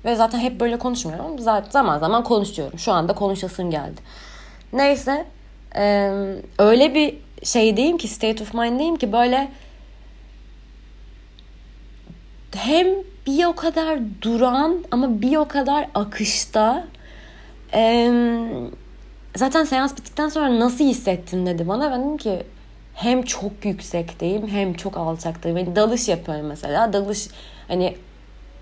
Ve 0.06 0.16
zaten 0.16 0.40
hep 0.40 0.60
böyle 0.60 0.80
konuşmuyorum. 0.80 1.40
Zaten 1.40 1.72
zaman 1.72 2.00
zaman 2.00 2.24
konuşuyorum. 2.24 2.80
Şu 2.80 2.92
anda 2.92 3.14
konuşasım 3.14 3.72
geldi. 3.72 4.02
Neyse. 4.74 5.26
E, 5.76 6.12
öyle 6.60 6.94
bir 6.94 7.18
şeydeyim 7.44 7.98
ki 7.98 8.08
state 8.08 8.44
of 8.44 8.54
mind'deyim 8.54 8.96
ki 8.96 9.12
böyle 9.12 9.52
hem 12.56 12.88
bir 13.28 13.46
o 13.46 13.56
kadar 13.56 14.00
duran 14.22 14.86
ama 14.92 15.22
bir 15.22 15.36
o 15.36 15.48
kadar 15.48 15.88
akışta 15.94 16.88
ee, 17.74 18.12
zaten 19.36 19.64
seans 19.64 19.98
bittikten 19.98 20.30
sonra 20.30 20.60
nasıl 20.60 20.84
hissettin 20.84 21.46
dedi 21.46 21.68
bana 21.68 21.92
ben 21.92 22.00
dedim 22.00 22.18
ki 22.18 22.44
hem 22.96 23.24
çok 23.24 23.66
yüksekteyim 23.66 24.48
hem 24.48 24.74
çok 24.74 24.98
alçaktayım. 24.98 25.58
Yani 25.58 25.76
dalış 25.76 26.08
yapıyorum 26.08 26.46
mesela. 26.46 26.94
Dalış 26.94 27.28
hani 27.68 27.96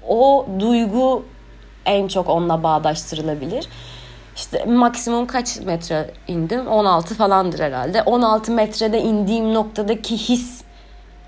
o 0.08 0.48
duygu 0.60 1.26
en 1.86 2.08
çok 2.08 2.30
onunla 2.30 2.64
bağdaştırılabilir. 2.64 3.68
İşte 4.36 4.66
maksimum 4.66 5.28
kaç 5.28 5.60
metre 5.60 6.12
indim? 6.28 6.68
16 6.68 7.16
falandır 7.16 7.60
herhalde. 7.60 8.02
16 8.02 8.52
metrede 8.52 9.02
indiğim 9.02 9.54
noktadaki 9.54 10.18
his 10.18 10.64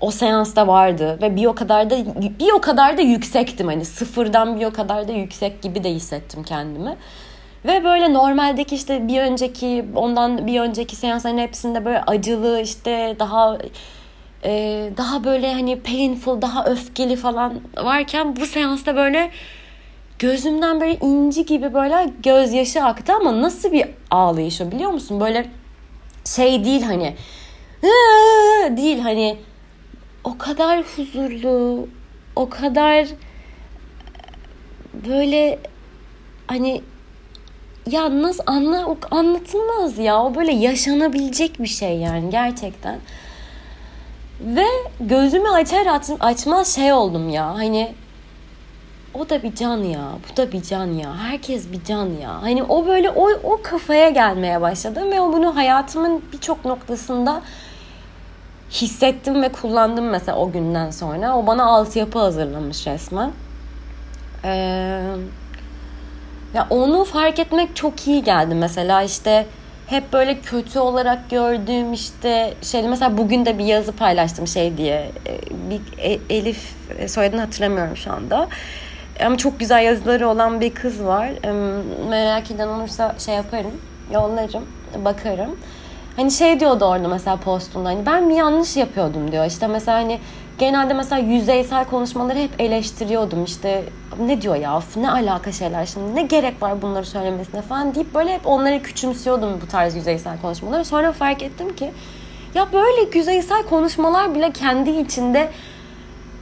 o 0.00 0.10
seansta 0.10 0.66
vardı 0.66 1.18
ve 1.22 1.36
bir 1.36 1.46
o 1.46 1.54
kadar 1.54 1.90
da 1.90 1.96
bir 2.38 2.52
o 2.52 2.60
kadar 2.60 2.98
da 2.98 3.02
yüksektim 3.02 3.66
hani 3.66 3.84
sıfırdan 3.84 4.60
bir 4.60 4.66
o 4.66 4.72
kadar 4.72 5.08
da 5.08 5.12
yüksek 5.12 5.62
gibi 5.62 5.84
de 5.84 5.90
hissettim 5.90 6.42
kendimi. 6.42 6.96
Ve 7.66 7.84
böyle 7.84 8.12
normaldeki 8.12 8.74
işte 8.74 9.08
bir 9.08 9.20
önceki 9.20 9.84
ondan 9.94 10.46
bir 10.46 10.60
önceki 10.60 10.96
seansların 10.96 11.38
hepsinde 11.38 11.84
böyle 11.84 12.02
acılı 12.02 12.60
işte 12.60 13.16
daha 13.18 13.58
e, 14.44 14.90
daha 14.96 15.24
böyle 15.24 15.52
hani 15.52 15.80
painful 15.80 16.42
daha 16.42 16.64
öfkeli 16.64 17.16
falan 17.16 17.54
varken 17.76 18.36
bu 18.36 18.46
seansta 18.46 18.96
böyle 18.96 19.30
gözümden 20.18 20.80
böyle 20.80 20.98
inci 20.98 21.46
gibi 21.46 21.74
böyle 21.74 22.10
gözyaşı 22.22 22.84
aktı 22.84 23.12
ama 23.12 23.42
nasıl 23.42 23.72
bir 23.72 23.86
ağlayış 24.10 24.60
o 24.60 24.70
biliyor 24.70 24.90
musun? 24.90 25.20
Böyle 25.20 25.46
şey 26.24 26.64
değil 26.64 26.82
hani 26.82 27.16
değil 28.76 28.98
hani 28.98 29.36
o 30.24 30.38
kadar 30.38 30.84
huzurlu, 30.96 31.88
o 32.36 32.48
kadar 32.48 33.06
böyle 35.08 35.58
hani 36.46 36.82
ya 37.90 38.22
nasıl 38.22 38.42
anla 38.46 38.96
anlatılmaz 39.10 39.98
ya 39.98 40.22
o 40.24 40.34
böyle 40.34 40.52
yaşanabilecek 40.52 41.60
bir 41.60 41.66
şey 41.66 41.96
yani 41.98 42.30
gerçekten. 42.30 42.98
Ve 44.40 44.66
gözümü 45.00 45.48
açar 45.48 45.86
açmaz 46.20 46.74
şey 46.74 46.92
oldum 46.92 47.28
ya 47.28 47.54
hani 47.54 47.94
o 49.18 49.28
da 49.28 49.42
bir 49.42 49.54
can 49.54 49.76
ya, 49.76 50.00
bu 50.00 50.36
da 50.36 50.52
bir 50.52 50.62
can 50.62 50.86
ya, 50.86 51.16
herkes 51.18 51.72
bir 51.72 51.84
can 51.84 52.06
ya. 52.06 52.42
Hani 52.42 52.62
o 52.62 52.86
böyle 52.86 53.10
o, 53.10 53.28
o 53.44 53.60
kafaya 53.62 54.08
gelmeye 54.08 54.60
başladım 54.60 55.10
ve 55.12 55.20
bunu 55.20 55.56
hayatımın 55.56 56.22
birçok 56.32 56.64
noktasında 56.64 57.42
hissettim 58.70 59.42
ve 59.42 59.48
kullandım 59.48 60.08
mesela 60.08 60.38
o 60.38 60.52
günden 60.52 60.90
sonra. 60.90 61.36
O 61.36 61.46
bana 61.46 61.64
altyapı 61.64 62.18
hazırlamış 62.18 62.86
resmen. 62.86 63.30
Ee, 64.44 65.02
ya 66.54 66.66
onu 66.70 67.04
fark 67.04 67.38
etmek 67.38 67.76
çok 67.76 68.06
iyi 68.06 68.24
geldi 68.24 68.54
mesela 68.54 69.02
işte 69.02 69.46
hep 69.86 70.12
böyle 70.12 70.40
kötü 70.40 70.78
olarak 70.78 71.30
gördüğüm 71.30 71.92
işte 71.92 72.54
şey 72.62 72.82
mesela 72.82 73.18
bugün 73.18 73.46
de 73.46 73.58
bir 73.58 73.64
yazı 73.64 73.92
paylaştım 73.92 74.46
şey 74.46 74.76
diye 74.76 75.10
e, 75.26 75.40
bir 75.70 75.98
e, 75.98 76.18
Elif 76.30 76.74
e, 76.98 77.08
soyadını 77.08 77.40
hatırlamıyorum 77.40 77.96
şu 77.96 78.12
anda 78.12 78.48
ama 79.24 79.36
çok 79.36 79.60
güzel 79.60 79.84
yazıları 79.84 80.28
olan 80.28 80.60
bir 80.60 80.74
kız 80.74 81.04
var. 81.04 81.28
Merak 82.08 82.50
eden 82.50 82.68
olursa 82.68 83.14
şey 83.18 83.34
yaparım 83.34 83.80
yollarım 84.12 84.64
bakarım. 85.04 85.56
Hani 86.16 86.30
şey 86.30 86.60
diyordu 86.60 86.84
orada 86.84 87.08
mesela 87.08 87.36
postunda 87.36 87.88
hani 87.88 88.06
ben 88.06 88.24
mi 88.24 88.34
yanlış 88.34 88.76
yapıyordum? 88.76 89.32
diyor. 89.32 89.44
İşte 89.44 89.66
mesela 89.66 89.98
hani 89.98 90.18
genelde 90.58 90.94
mesela 90.94 91.22
yüzeysel 91.22 91.84
konuşmaları 91.84 92.38
hep 92.38 92.60
eleştiriyordum. 92.60 93.44
İşte 93.44 93.84
ne 94.20 94.42
diyor 94.42 94.56
ya? 94.56 94.82
Ne 94.96 95.10
alaka 95.10 95.52
şeyler 95.52 95.86
şimdi? 95.86 96.14
Ne 96.14 96.22
gerek 96.22 96.62
var 96.62 96.82
bunları 96.82 97.06
söylemesine? 97.06 97.62
falan 97.62 97.94
deyip 97.94 98.14
böyle 98.14 98.34
hep 98.34 98.46
onları 98.46 98.82
küçümsüyordum 98.82 99.60
bu 99.62 99.68
tarz 99.68 99.96
yüzeysel 99.96 100.40
konuşmaları. 100.42 100.84
Sonra 100.84 101.12
fark 101.12 101.42
ettim 101.42 101.76
ki 101.76 101.90
ya 102.54 102.72
böyle 102.72 103.18
yüzeysel 103.18 103.62
konuşmalar 103.62 104.34
bile 104.34 104.52
kendi 104.52 104.90
içinde 104.90 105.50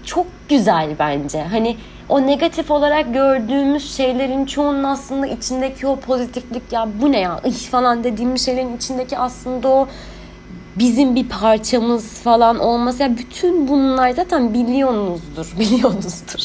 çok 0.05 0.27
güzel 0.49 0.89
bence. 0.99 1.43
Hani 1.43 1.77
o 2.09 2.27
negatif 2.27 2.71
olarak 2.71 3.15
gördüğümüz 3.15 3.97
şeylerin 3.97 4.47
çoğunun 4.47 4.85
aslında 4.85 5.27
içindeki 5.27 5.87
o 5.87 5.97
pozitiflik 5.97 6.73
ya 6.73 6.89
bu 7.03 7.13
ne 7.13 7.21
ya 7.21 7.41
ih 7.45 7.71
falan 7.71 8.05
dediğimiz 8.05 8.45
şeylerin 8.45 8.77
içindeki 8.77 9.19
aslında 9.19 9.69
o 9.69 9.89
bizim 10.79 11.15
bir 11.15 11.29
parçamız 11.29 12.21
falan 12.21 12.59
olması. 12.59 13.03
Yani 13.03 13.19
bütün 13.19 13.69
bunlar 13.69 14.11
zaten 14.11 14.55
biliyorsunuzdur. 14.55 15.55
Biliyorsunuzdur. 15.59 16.41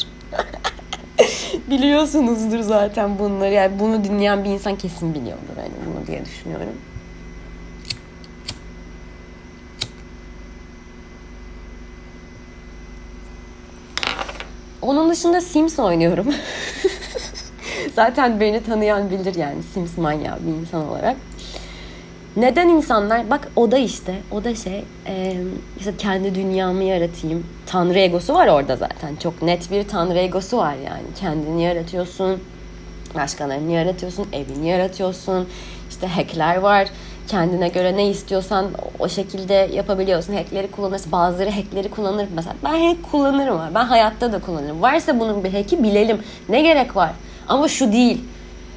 Biliyorsunuzdur 1.70 2.60
zaten 2.60 3.18
bunları. 3.18 3.52
Yani 3.54 3.72
bunu 3.80 4.04
dinleyen 4.04 4.44
bir 4.44 4.50
insan 4.50 4.76
kesin 4.76 5.14
biliyordur 5.14 5.56
yani 5.58 5.72
bunu 5.86 6.06
diye 6.06 6.24
düşünüyorum. 6.24 6.68
Onun 14.82 15.10
dışında 15.10 15.40
Sims 15.40 15.78
oynuyorum. 15.78 16.26
Zaten 17.94 18.40
beni 18.40 18.62
tanıyan 18.62 19.10
bilir 19.10 19.34
yani 19.34 19.62
Sims 19.74 19.98
manyağı 19.98 20.38
bir 20.46 20.52
insan 20.60 20.88
olarak. 20.88 21.16
Neden 22.36 22.68
insanlar 22.68 23.30
bak 23.30 23.48
o 23.56 23.70
da 23.70 23.78
işte 23.78 24.14
o 24.30 24.44
da 24.44 24.54
şey 24.54 24.84
e, 25.06 25.36
işte 25.78 25.96
kendi 25.98 26.34
dünyamı 26.34 26.84
yaratayım. 26.84 27.46
Tanrı 27.66 27.98
egosu 27.98 28.34
var 28.34 28.48
orada 28.48 28.76
zaten. 28.76 29.16
Çok 29.16 29.42
net 29.42 29.70
bir 29.70 29.88
tanrı 29.88 30.18
egosu 30.18 30.56
var 30.56 30.74
yani. 30.74 31.02
Kendini 31.20 31.62
yaratıyorsun. 31.62 32.40
Başkalarını 33.14 33.70
yaratıyorsun. 33.70 34.26
Evini 34.32 34.68
yaratıyorsun. 34.68 35.48
işte 35.90 36.06
hackler 36.06 36.56
var. 36.56 36.88
Kendine 37.28 37.68
göre 37.68 37.96
ne 37.96 38.08
istiyorsan 38.08 38.66
o 38.98 39.08
şekilde 39.08 39.54
yapabiliyorsun. 39.54 40.34
Hackleri 40.34 40.70
kullanırsın. 40.70 41.12
Bazıları 41.12 41.50
hackleri 41.50 41.90
kullanır. 41.90 42.28
Mesela 42.34 42.56
ben 42.64 42.88
hack 42.88 43.10
kullanırım. 43.10 43.60
Ben 43.74 43.84
hayatta 43.84 44.32
da 44.32 44.38
kullanırım. 44.38 44.82
Varsa 44.82 45.20
bunun 45.20 45.44
bir 45.44 45.52
hack'i 45.52 45.82
bilelim. 45.82 46.18
Ne 46.48 46.62
gerek 46.62 46.96
var? 46.96 47.10
Ama 47.48 47.68
şu 47.68 47.92
değil. 47.92 48.24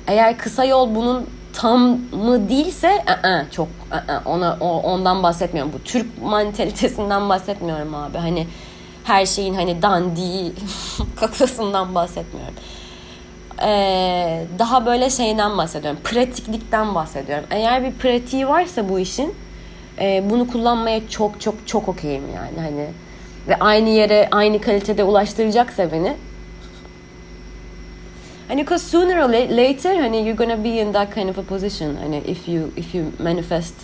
Eğer 0.08 0.38
kısa 0.38 0.66
yol 0.66 0.96
bunun 0.96 1.26
tam 1.54 1.82
mı 2.12 2.50
değilse 2.50 3.04
ı-ı, 3.24 3.46
çok 3.52 3.68
ı-ı, 3.92 4.22
ona 4.26 4.58
o, 4.60 4.68
ondan 4.68 5.24
bahsetmiyorum. 5.24 5.74
Bu 5.74 5.84
Türk 5.84 6.22
mantalitesinden 6.24 7.30
bahsetmiyorum 7.30 7.96
abi. 7.96 8.18
Hani 8.18 8.48
her 9.04 9.26
şeyin 9.26 9.54
hani 9.54 9.82
dandi 9.82 10.52
kakasından 11.20 11.96
bahsetmiyorum. 11.96 12.54
Ee, 13.62 14.46
daha 14.60 14.86
böyle 14.86 15.10
şeyden 15.10 15.58
bahsediyorum. 15.58 16.00
Pratiklikten 16.04 16.96
bahsediyorum. 16.96 17.46
Eğer 17.52 17.84
bir 17.84 17.92
pratiği 17.92 18.48
varsa 18.48 18.90
bu 18.90 19.00
işin 19.00 19.34
e, 20.02 20.24
bunu 20.30 20.48
kullanmaya 20.48 21.10
çok 21.10 21.42
çok 21.42 21.68
çok 21.68 21.90
okeyim 21.90 22.24
yani. 22.36 22.62
Hani 22.62 22.88
ve 23.48 23.56
aynı 23.60 23.90
yere 23.90 24.28
aynı 24.32 24.62
kalitede 24.62 25.04
ulaştıracaksa 25.04 25.92
beni 25.92 26.16
and 28.50 28.60
because 28.60 28.84
sooner 28.84 29.18
or 29.18 29.30
later 29.30 29.96
honey 29.96 30.20
you're 30.20 30.46
gonna 30.46 30.64
be 30.64 30.70
in 30.70 30.92
that 30.94 31.14
kind 31.14 31.30
of 31.30 31.38
a 31.38 31.42
position 31.42 31.96
and 31.96 32.14
if 32.14 32.48
you 32.48 32.72
if 32.76 32.96
you 32.96 33.06
manifest 33.20 33.76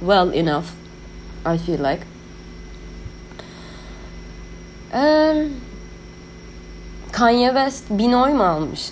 well 0.00 0.32
enough 0.32 0.66
I 1.46 1.58
feel 1.58 1.78
like 1.78 2.02
um, 4.92 5.50
Kanye 7.14 7.46
West 7.46 7.84
bin 7.90 8.12
oy 8.12 8.32
mu 8.32 8.44
almış? 8.44 8.80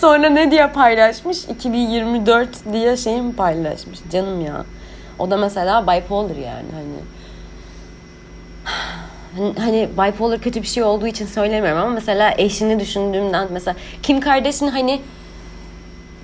Sonra 0.00 0.28
ne 0.30 0.50
diye 0.50 0.68
paylaşmış? 0.68 1.44
2024 1.44 2.48
diye 2.72 2.96
şey 2.96 3.22
mi 3.22 3.36
paylaşmış? 3.36 3.98
Canım 4.12 4.40
ya. 4.40 4.64
O 5.18 5.30
da 5.30 5.36
mesela 5.36 5.82
bipolar 5.82 6.36
yani 6.36 6.66
hani 6.74 6.98
hani, 9.58 9.88
bipolar 9.98 10.40
kötü 10.40 10.62
bir 10.62 10.66
şey 10.66 10.82
olduğu 10.82 11.06
için 11.06 11.26
söylemiyorum 11.26 11.82
ama 11.82 11.90
mesela 11.90 12.34
eşini 12.38 12.80
düşündüğümden 12.80 13.48
mesela 13.50 13.76
Kim 14.02 14.20
Kardashian 14.20 14.70
hani 14.70 15.00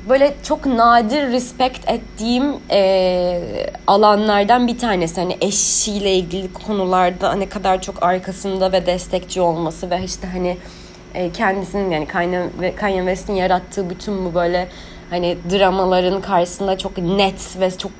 böyle 0.08 0.34
çok 0.42 0.66
nadir 0.66 1.32
respect 1.32 1.90
ettiğim 1.90 2.54
e, 2.70 3.40
alanlardan 3.86 4.66
bir 4.66 4.78
tanesi. 4.78 5.20
Hani 5.20 5.36
eşiyle 5.40 6.14
ilgili 6.14 6.52
konularda 6.52 7.32
ne 7.32 7.48
kadar 7.48 7.82
çok 7.82 8.02
arkasında 8.02 8.72
ve 8.72 8.86
destekçi 8.86 9.40
olması 9.40 9.90
ve 9.90 10.04
işte 10.04 10.28
hani 10.32 10.56
e, 11.14 11.32
kendisinin 11.32 11.90
yani 11.90 12.06
Kanye, 12.06 12.50
Kanye 12.76 12.98
West'in 12.98 13.34
yarattığı 13.34 13.90
bütün 13.90 14.24
bu 14.24 14.34
böyle 14.34 14.68
hani 15.10 15.38
dramaların 15.50 16.20
karşısında 16.20 16.78
çok 16.78 16.98
net 16.98 17.60
ve 17.60 17.70
çok 17.70 17.92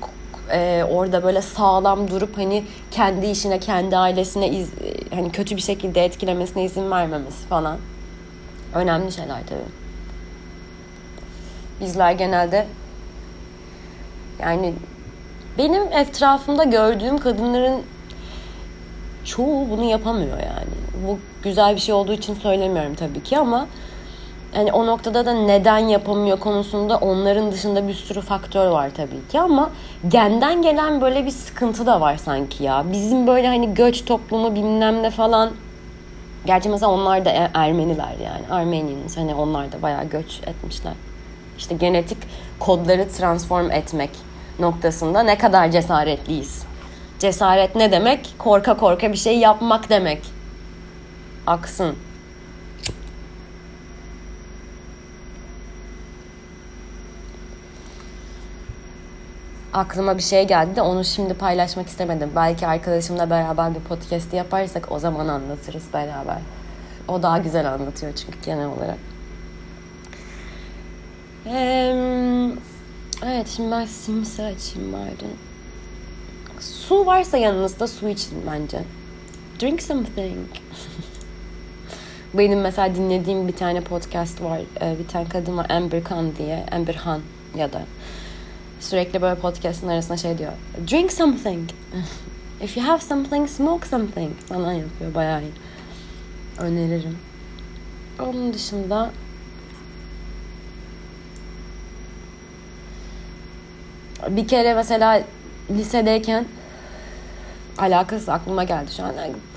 e, 0.51 0.83
orada 0.91 1.23
böyle 1.23 1.41
sağlam 1.41 2.11
durup 2.11 2.37
hani 2.37 2.63
kendi 2.91 3.25
işine, 3.25 3.59
kendi 3.59 3.97
ailesine 3.97 4.49
iz, 4.49 4.69
hani 5.13 5.31
kötü 5.31 5.55
bir 5.55 5.61
şekilde 5.61 6.05
etkilemesine 6.05 6.63
izin 6.63 6.91
vermemesi 6.91 7.47
falan. 7.47 7.77
Önemli 8.73 9.11
şeyler 9.11 9.39
tabii. 9.49 9.84
Bizler 11.81 12.11
genelde 12.11 12.67
yani 14.39 14.73
benim 15.57 15.81
etrafımda 15.81 16.63
gördüğüm 16.63 17.17
kadınların 17.17 17.81
çoğu 19.25 19.69
bunu 19.69 19.83
yapamıyor 19.83 20.37
yani. 20.37 21.05
Bu 21.07 21.19
güzel 21.43 21.75
bir 21.75 21.79
şey 21.79 21.95
olduğu 21.95 22.13
için 22.13 22.35
söylemiyorum 22.35 22.95
tabii 22.95 23.23
ki 23.23 23.37
ama 23.37 23.67
yani 24.55 24.71
o 24.71 24.85
noktada 24.85 25.25
da 25.25 25.33
neden 25.33 25.77
yapamıyor 25.77 26.39
konusunda 26.39 26.97
onların 26.97 27.51
dışında 27.51 27.87
bir 27.87 27.93
sürü 27.93 28.21
faktör 28.21 28.67
var 28.67 28.91
tabii 28.97 29.27
ki 29.31 29.39
ama 29.39 29.69
genden 30.07 30.61
gelen 30.61 31.01
böyle 31.01 31.25
bir 31.25 31.31
sıkıntı 31.31 31.85
da 31.85 32.01
var 32.01 32.17
sanki 32.17 32.63
ya. 32.63 32.85
Bizim 32.91 33.27
böyle 33.27 33.47
hani 33.47 33.73
göç 33.73 34.05
toplumu 34.05 34.55
bilmem 34.55 35.03
ne 35.03 35.09
falan 35.09 35.51
Gerçi 36.45 36.69
mesela 36.69 36.91
onlar 36.91 37.25
da 37.25 37.29
e, 37.29 37.51
Ermeniler 37.53 38.13
yani. 38.23 38.47
Armenians 38.51 39.17
hani 39.17 39.35
onlar 39.35 39.71
da 39.71 39.81
bayağı 39.81 40.05
göç 40.05 40.39
etmişler. 40.47 40.93
İşte 41.57 41.75
genetik 41.75 42.17
kodları 42.59 43.09
transform 43.09 43.71
etmek 43.71 44.09
noktasında 44.59 45.23
ne 45.23 45.37
kadar 45.37 45.71
cesaretliyiz. 45.71 46.63
Cesaret 47.19 47.75
ne 47.75 47.91
demek? 47.91 48.35
Korka 48.37 48.77
korka 48.77 49.11
bir 49.11 49.17
şey 49.17 49.39
yapmak 49.39 49.89
demek. 49.89 50.21
Aksın. 51.47 51.95
aklıma 59.75 60.17
bir 60.17 60.23
şey 60.23 60.47
geldi 60.47 60.75
de 60.75 60.81
onu 60.81 61.05
şimdi 61.05 61.33
paylaşmak 61.33 61.87
istemedim. 61.87 62.31
Belki 62.35 62.67
arkadaşımla 62.67 63.29
beraber 63.29 63.75
bir 63.75 63.79
podcast 63.79 64.33
yaparsak 64.33 64.91
o 64.91 64.99
zaman 64.99 65.27
anlatırız 65.27 65.93
beraber. 65.93 66.37
O 67.07 67.23
daha 67.23 67.37
güzel 67.37 67.73
anlatıyor 67.73 68.13
çünkü 68.13 68.39
genel 68.45 68.67
olarak. 68.67 69.14
Ee, 71.47 72.51
evet 73.25 73.47
şimdi 73.55 73.71
ben 73.71 73.85
Sims'i 73.85 74.43
açayım 74.43 74.93
bari. 74.93 75.29
Su 76.59 77.05
varsa 77.05 77.37
yanınızda 77.37 77.87
su 77.87 78.09
için 78.09 78.37
bence. 78.51 78.81
Drink 79.61 79.81
something. 79.81 80.47
Benim 82.33 82.61
mesela 82.61 82.95
dinlediğim 82.95 83.47
bir 83.47 83.55
tane 83.55 83.81
podcast 83.81 84.41
var. 84.41 84.61
Ee, 84.81 84.99
bir 84.99 85.07
tane 85.07 85.29
kadın 85.29 85.57
var 85.57 85.69
Amber 85.69 86.03
Khan 86.03 86.35
diye. 86.35 86.65
Amber 86.71 86.95
Han 86.95 87.21
ya 87.57 87.73
da 87.73 87.81
sürekli 88.79 89.21
böyle 89.21 89.39
podcast'ın 89.39 89.87
arasında 89.87 90.17
şey 90.17 90.37
diyor. 90.37 90.51
Drink 90.91 91.13
something. 91.13 91.69
If 92.61 92.77
you 92.77 92.87
have 92.87 92.99
something, 92.99 93.49
smoke 93.49 93.87
something. 93.87 94.31
Falan 94.39 94.73
yapıyor 94.73 95.15
bayağı 95.15 95.41
iyi. 95.41 95.51
Öneririm. 96.59 97.17
Onun 98.19 98.53
dışında 98.53 99.11
bir 104.29 104.47
kere 104.47 104.73
mesela 104.73 105.23
lisedeyken 105.69 106.45
alakası 107.77 108.33
aklıma 108.33 108.63
geldi 108.63 108.91
şu 108.97 109.03
an. 109.03 109.13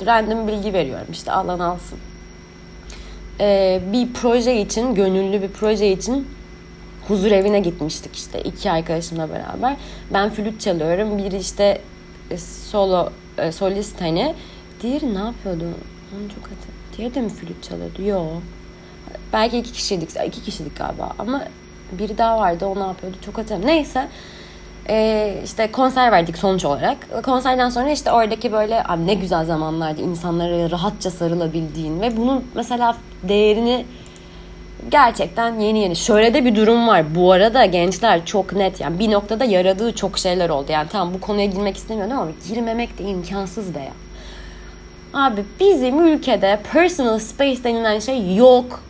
Random 0.06 0.48
bilgi 0.48 0.72
veriyorum 0.72 1.06
işte 1.12 1.32
alan 1.32 1.58
alsın. 1.58 1.98
Ee, 3.40 3.80
bir 3.92 4.12
proje 4.12 4.60
için, 4.60 4.94
gönüllü 4.94 5.42
bir 5.42 5.48
proje 5.48 5.92
için 5.92 6.28
huzur 7.08 7.30
evine 7.30 7.60
gitmiştik 7.60 8.16
işte 8.16 8.42
iki 8.42 8.70
arkadaşımla 8.70 9.30
beraber. 9.30 9.76
Ben 10.12 10.30
flüt 10.30 10.60
çalıyorum. 10.60 11.18
Biri 11.18 11.36
işte 11.36 11.80
e, 12.30 12.38
solo 12.38 13.10
e, 13.38 13.52
solist 13.52 14.00
hani. 14.00 14.34
Diğeri 14.82 15.14
ne 15.14 15.18
yapıyordu? 15.18 15.64
Onu 15.64 16.28
çok 16.28 16.44
hatırlıyorum. 16.44 16.78
Diğeri 16.96 17.14
de 17.14 17.20
mi 17.20 17.28
flüt 17.28 17.62
çalıyordu? 17.62 18.02
Yok. 18.02 18.42
Belki 19.32 19.58
iki 19.58 19.72
kişiydik. 19.72 20.10
iki 20.26 20.42
kişilik 20.42 20.78
galiba. 20.78 21.12
Ama 21.18 21.44
biri 21.92 22.18
daha 22.18 22.38
vardı. 22.38 22.66
O 22.66 22.74
ne 22.74 22.86
yapıyordu? 22.86 23.16
Çok 23.24 23.38
hatırlamıyorum. 23.38 23.76
Neyse. 23.76 24.08
Ee, 24.90 25.34
işte 25.44 25.72
konser 25.72 26.12
verdik 26.12 26.38
sonuç 26.38 26.64
olarak. 26.64 27.22
Konserden 27.22 27.68
sonra 27.68 27.90
işte 27.90 28.12
oradaki 28.12 28.52
böyle 28.52 28.84
abi 28.88 29.06
ne 29.06 29.14
güzel 29.14 29.44
zamanlardı 29.44 30.02
insanlara 30.02 30.70
rahatça 30.70 31.10
sarılabildiğin 31.10 32.00
ve 32.00 32.16
bunun 32.16 32.44
mesela 32.54 32.96
değerini 33.22 33.84
gerçekten 34.90 35.58
yeni 35.60 35.78
yeni. 35.78 35.96
Şöyle 35.96 36.34
de 36.34 36.44
bir 36.44 36.56
durum 36.56 36.88
var. 36.88 37.14
Bu 37.14 37.32
arada 37.32 37.64
gençler 37.64 38.26
çok 38.26 38.52
net 38.52 38.80
yani 38.80 38.98
bir 38.98 39.10
noktada 39.10 39.44
yaradığı 39.44 39.94
çok 39.94 40.18
şeyler 40.18 40.48
oldu. 40.48 40.72
Yani 40.72 40.88
tamam 40.88 41.14
bu 41.14 41.20
konuya 41.20 41.46
girmek 41.46 41.76
istemiyorum 41.76 42.18
ama 42.18 42.30
girmemek 42.48 42.98
de 42.98 43.04
imkansız 43.04 43.74
be 43.74 43.78
ya. 43.78 43.92
Abi 45.14 45.44
bizim 45.60 46.06
ülkede 46.06 46.60
personal 46.72 47.18
space 47.18 47.64
denilen 47.64 47.98
şey 47.98 48.36
yok. 48.36 48.80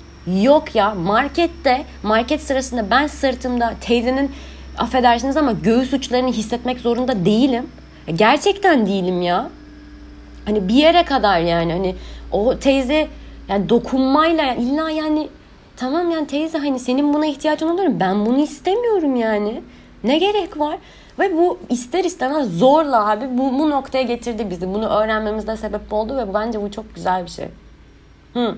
Yok 0.42 0.74
ya. 0.74 0.94
Markette, 0.94 1.84
market 2.02 2.42
sırasında 2.42 2.90
ben 2.90 3.06
sırtımda 3.06 3.74
teyzenin 3.80 4.32
affedersiniz 4.78 5.36
ama 5.36 5.52
göğüs 5.52 5.92
uçlarını 5.92 6.32
hissetmek 6.32 6.80
zorunda 6.80 7.24
değilim. 7.24 7.66
Gerçekten 8.14 8.86
değilim 8.86 9.22
ya. 9.22 9.50
Hani 10.44 10.68
bir 10.68 10.74
yere 10.74 11.04
kadar 11.04 11.40
yani 11.40 11.72
hani 11.72 11.94
o 12.32 12.58
teyze 12.58 13.08
yani 13.48 13.68
dokunmayla 13.68 14.44
yani 14.44 14.62
illa 14.62 14.90
yani 14.90 15.28
tamam 15.76 16.10
yani 16.10 16.26
teyze 16.26 16.58
hani 16.58 16.78
senin 16.78 17.14
buna 17.14 17.26
ihtiyacın 17.26 17.68
olur 17.68 18.00
ben 18.00 18.26
bunu 18.26 18.38
istemiyorum 18.38 19.16
yani. 19.16 19.62
Ne 20.04 20.18
gerek 20.18 20.58
var? 20.58 20.78
Ve 21.18 21.36
bu 21.36 21.58
ister 21.68 22.04
istemez 22.04 22.58
zorla 22.58 23.10
abi 23.10 23.38
bu, 23.38 23.58
bu 23.58 23.70
noktaya 23.70 24.02
getirdi 24.02 24.50
bizi. 24.50 24.74
Bunu 24.74 24.88
öğrenmemizde 24.88 25.56
sebep 25.56 25.92
oldu 25.92 26.16
ve 26.16 26.34
bence 26.34 26.62
bu 26.62 26.70
çok 26.70 26.94
güzel 26.94 27.24
bir 27.24 27.30
şey. 27.30 27.46
Hı. 28.34 28.56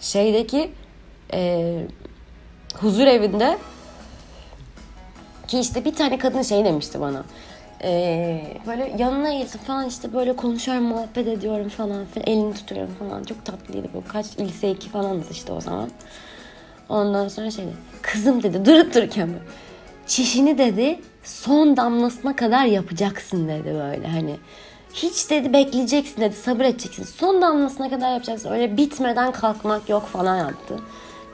Şeydeki 0.00 0.70
e, 1.32 1.82
huzur 2.80 3.06
evinde. 3.06 3.58
Ki 5.48 5.58
işte 5.58 5.84
bir 5.84 5.94
tane 5.94 6.18
kadın 6.18 6.42
şey 6.42 6.64
demişti 6.64 7.00
bana. 7.00 7.24
Ee, 7.82 8.42
böyle 8.66 8.94
yanına 8.98 9.28
eğildim 9.28 9.60
falan 9.60 9.86
işte 9.86 10.12
böyle 10.12 10.36
konuşuyorum 10.36 10.84
muhabbet 10.84 11.26
ediyorum 11.26 11.68
falan 11.68 12.06
filan 12.06 12.28
elini 12.28 12.54
tutuyorum 12.54 12.94
falan. 12.98 13.24
Çok 13.24 13.44
tatlıydı 13.44 13.88
bu. 13.94 14.02
Kaç 14.08 14.38
lise 14.38 14.70
2 14.70 14.88
falanız 14.88 15.30
işte 15.30 15.52
o 15.52 15.60
zaman. 15.60 15.90
Ondan 16.88 17.28
sonra 17.28 17.50
şey 17.50 17.64
kızım 18.02 18.42
dedi 18.42 18.64
durup 18.64 18.94
dururken 18.94 19.28
böyle 19.28 19.44
çişini 20.06 20.58
dedi 20.58 21.00
son 21.24 21.76
damlasına 21.76 22.36
kadar 22.36 22.64
yapacaksın 22.64 23.48
dedi 23.48 23.74
böyle 23.74 24.08
hani. 24.08 24.36
Hiç 24.94 25.30
dedi 25.30 25.52
bekleyeceksin 25.52 26.20
dedi 26.20 26.34
sabır 26.34 26.64
edeceksin. 26.64 27.04
Son 27.04 27.42
damlasına 27.42 27.90
kadar 27.90 28.12
yapacaksın. 28.12 28.50
Öyle 28.50 28.76
bitmeden 28.76 29.32
kalkmak 29.32 29.88
yok 29.88 30.06
falan 30.06 30.36
yaptı. 30.36 30.78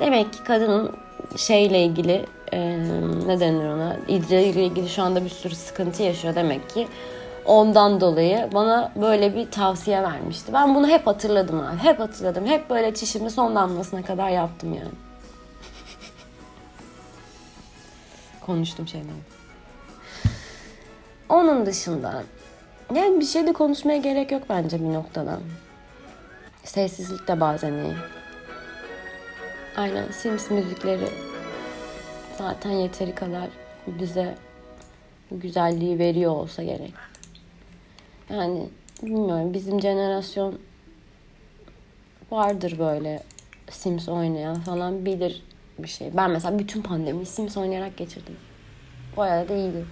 Demek 0.01 0.33
ki 0.33 0.39
kadının 0.45 0.93
şeyle 1.37 1.85
ilgili 1.85 2.27
e, 2.53 2.59
ne 3.27 3.41
denir 3.41 3.69
ona 3.69 3.97
idrarıyla 4.09 4.63
ilgili 4.63 4.89
şu 4.89 5.03
anda 5.03 5.25
bir 5.25 5.31
sürü 5.31 5.55
sıkıntı 5.55 6.03
yaşıyor 6.03 6.35
demek 6.35 6.71
ki. 6.71 6.89
Ondan 7.45 8.01
dolayı 8.01 8.49
bana 8.55 8.93
böyle 8.97 9.37
bir 9.37 9.51
tavsiye 9.51 10.03
vermişti. 10.03 10.53
Ben 10.53 10.75
bunu 10.75 10.89
hep 10.89 11.07
hatırladım 11.07 11.61
abi. 11.61 11.77
Hep 11.77 12.01
hatırladım. 12.01 12.47
Hep 12.47 12.71
böyle 12.71 12.95
çişimi 12.95 13.31
son 13.31 13.55
damlasına 13.55 14.03
kadar 14.03 14.29
yaptım 14.29 14.75
yani. 14.75 14.93
Konuştum 18.47 18.89
şeyden. 18.89 19.11
Onun 21.29 21.67
dışında 21.67 22.23
yani 22.95 23.21
bir 23.21 23.25
şey 23.25 23.47
de 23.47 23.53
konuşmaya 23.53 23.99
gerek 23.99 24.33
yok 24.33 24.43
bence 24.49 24.81
bir 24.81 24.93
noktada. 24.93 25.39
Sessizlik 26.65 27.29
de 27.29 27.41
bazen 27.41 27.73
iyi. 27.73 27.95
Aynen 29.77 30.11
Sims 30.11 30.51
müzikleri 30.51 31.09
zaten 32.39 32.71
yeteri 32.71 33.15
kadar 33.15 33.49
bize 33.87 34.35
güzelliği 35.31 35.99
veriyor 35.99 36.33
olsa 36.33 36.63
gerek. 36.63 36.95
Yani 38.31 38.69
bilmiyorum 39.03 39.55
bizim 39.55 39.81
jenerasyon 39.81 40.59
vardır 42.31 42.79
böyle 42.79 43.23
Sims 43.71 44.09
oynayan 44.09 44.61
falan 44.61 45.07
bilir 45.07 45.43
bir 45.79 45.89
şey. 45.89 46.17
Ben 46.17 46.31
mesela 46.31 46.59
bütün 46.59 46.83
pandemi 46.83 47.27
Sims 47.27 47.57
oynayarak 47.57 47.97
geçirdim. 47.97 48.37
Bayağı 49.17 49.49
da 49.49 49.55
iyiydi. 49.55 49.85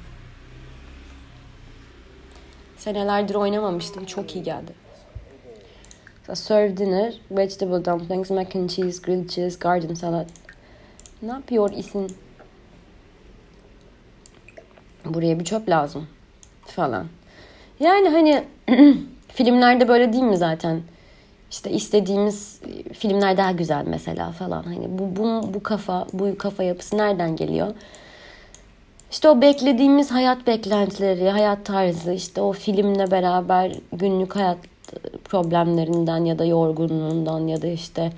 Senelerdir 2.76 3.34
oynamamıştım. 3.34 4.06
Çok 4.06 4.36
iyi 4.36 4.44
geldi. 4.44 4.72
So 6.30 6.36
serve 6.36 6.76
dinner, 6.76 7.12
vegetable 7.30 7.84
dumplings, 7.84 8.30
mac 8.30 8.54
and 8.54 8.70
cheese, 8.70 9.00
grilled 9.00 9.28
cheese, 9.28 9.56
garden 9.56 9.94
salad. 9.94 10.28
Ne 11.22 11.32
yapıyor 11.32 11.72
isin? 11.72 12.16
Buraya 15.04 15.40
bir 15.40 15.44
çöp 15.44 15.68
lazım 15.68 16.06
falan. 16.64 17.06
Yani 17.80 18.08
hani 18.08 18.44
filmlerde 19.28 19.88
böyle 19.88 20.12
değil 20.12 20.24
mi 20.24 20.36
zaten? 20.36 20.82
İşte 21.50 21.70
istediğimiz 21.70 22.60
filmler 22.92 23.36
daha 23.36 23.50
güzel 23.50 23.84
mesela 23.86 24.30
falan. 24.30 24.62
Hani 24.62 24.98
bu 24.98 25.16
bu 25.16 25.54
bu 25.54 25.62
kafa, 25.62 26.06
bu 26.12 26.38
kafa 26.38 26.62
yapısı 26.62 26.96
nereden 26.98 27.36
geliyor? 27.36 27.74
İşte 29.10 29.28
o 29.28 29.40
beklediğimiz 29.40 30.10
hayat 30.10 30.46
beklentileri, 30.46 31.30
hayat 31.30 31.64
tarzı, 31.64 32.12
işte 32.12 32.40
o 32.40 32.52
filmle 32.52 33.10
beraber 33.10 33.72
günlük 33.92 34.36
hayat 34.36 34.69
problemlerinden 35.30 36.24
ya 36.24 36.38
da 36.38 36.44
yorgunluğundan 36.44 37.46
ya 37.46 37.62
da 37.62 37.66
işte 37.66 38.12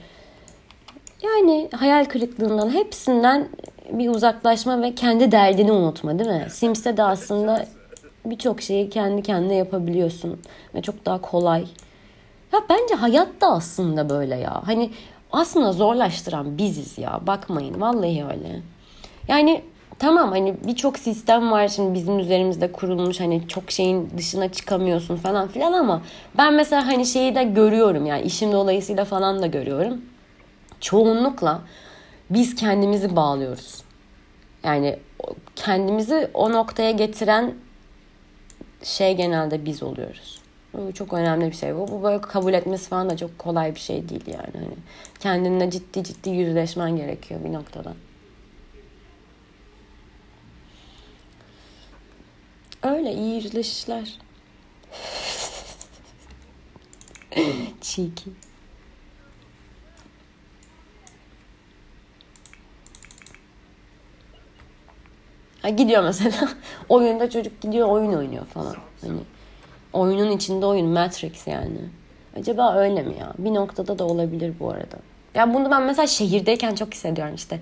yani 1.22 1.68
hayal 1.76 2.04
kırıklığından 2.04 2.74
hepsinden 2.74 3.48
bir 3.90 4.08
uzaklaşma 4.08 4.82
ve 4.82 4.94
kendi 4.94 5.32
derdini 5.32 5.72
unutma 5.72 6.18
değil 6.18 6.30
mi? 6.30 6.46
Sims'te 6.50 6.96
de 6.96 7.02
aslında 7.02 7.66
birçok 8.24 8.62
şeyi 8.62 8.90
kendi 8.90 9.22
kendine 9.22 9.54
yapabiliyorsun 9.54 10.40
ve 10.74 10.82
çok 10.82 11.06
daha 11.06 11.20
kolay. 11.20 11.60
Ya 12.52 12.60
bence 12.70 12.94
hayat 12.94 13.40
da 13.40 13.46
aslında 13.46 14.10
böyle 14.10 14.36
ya. 14.36 14.62
Hani 14.66 14.90
aslında 15.32 15.72
zorlaştıran 15.72 16.58
biziz 16.58 16.98
ya. 16.98 17.20
Bakmayın 17.26 17.80
vallahi 17.80 18.24
öyle. 18.24 18.60
Yani 19.28 19.62
tamam 19.98 20.30
hani 20.30 20.54
birçok 20.66 20.98
sistem 20.98 21.52
var 21.52 21.68
şimdi 21.68 21.94
bizim 21.94 22.18
üzerimizde 22.18 22.72
kurulmuş 22.72 23.20
hani 23.20 23.48
çok 23.48 23.70
şeyin 23.70 24.10
dışına 24.16 24.52
çıkamıyorsun 24.52 25.16
falan 25.16 25.48
filan 25.48 25.72
ama 25.72 26.02
ben 26.38 26.54
mesela 26.54 26.86
hani 26.86 27.06
şeyi 27.06 27.34
de 27.34 27.44
görüyorum 27.44 28.06
yani 28.06 28.22
işim 28.22 28.52
dolayısıyla 28.52 29.04
falan 29.04 29.42
da 29.42 29.46
görüyorum. 29.46 30.00
Çoğunlukla 30.80 31.60
biz 32.30 32.54
kendimizi 32.54 33.16
bağlıyoruz. 33.16 33.82
Yani 34.64 34.98
kendimizi 35.56 36.30
o 36.34 36.52
noktaya 36.52 36.90
getiren 36.90 37.54
şey 38.82 39.16
genelde 39.16 39.64
biz 39.64 39.82
oluyoruz. 39.82 40.42
Bu 40.74 40.92
çok 40.92 41.12
önemli 41.12 41.46
bir 41.46 41.56
şey. 41.56 41.74
Bu, 41.74 41.88
bu 41.88 42.02
böyle 42.02 42.20
kabul 42.20 42.54
etmesi 42.54 42.88
falan 42.88 43.10
da 43.10 43.16
çok 43.16 43.38
kolay 43.38 43.74
bir 43.74 43.80
şey 43.80 44.08
değil 44.08 44.24
yani. 44.26 44.52
Hani 44.64 44.74
kendinle 45.20 45.70
ciddi 45.70 46.04
ciddi 46.04 46.30
yüzleşmen 46.30 46.96
gerekiyor 46.96 47.40
bir 47.44 47.52
noktada. 47.52 47.94
Öyle 52.82 53.12
iyi 53.12 53.34
yüzleşişler. 53.34 54.18
Ha, 65.62 65.68
gidiyor 65.68 66.04
mesela. 66.04 66.48
Oyunda 66.88 67.30
çocuk 67.30 67.60
gidiyor 67.60 67.88
oyun 67.88 68.12
oynuyor 68.12 68.46
falan. 68.46 68.76
Hani 69.00 69.20
oyunun 69.92 70.30
içinde 70.30 70.66
oyun 70.66 70.86
Matrix 70.86 71.46
yani. 71.46 71.78
Acaba 72.36 72.74
öyle 72.76 73.02
mi 73.02 73.14
ya? 73.20 73.32
Bir 73.38 73.54
noktada 73.54 73.98
da 73.98 74.04
olabilir 74.04 74.54
bu 74.60 74.70
arada. 74.70 74.96
Ya 75.34 75.54
bunu 75.54 75.70
ben 75.70 75.82
mesela 75.82 76.06
şehirdeyken 76.06 76.74
çok 76.74 76.94
hissediyorum 76.94 77.34
işte. 77.34 77.60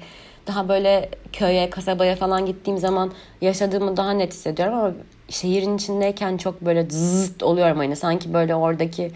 Daha 0.51 0.69
böyle 0.69 1.11
köye, 1.33 1.71
kasabaya 1.71 2.17
falan 2.17 2.47
gittiğim 2.47 2.79
zaman 2.79 3.13
yaşadığımı 3.41 3.97
daha 3.97 4.11
net 4.11 4.33
hissediyorum 4.33 4.75
ama 4.75 4.93
şehrin 5.29 5.77
içindeyken 5.77 6.37
çok 6.37 6.61
böyle 6.61 6.91
zıt 6.91 7.43
oluyorum 7.43 7.79
hani 7.79 7.97
sanki 7.97 8.35
böyle 8.35 8.55
oradaki 8.55 9.13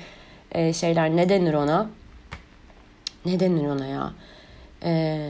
e, 0.52 0.72
şeyler 0.72 1.16
ne 1.16 1.28
denir 1.28 1.54
ona? 1.54 1.90
Ne 3.26 3.40
denir 3.40 3.66
ona 3.66 3.86
ya? 3.86 4.12
E, 4.84 5.28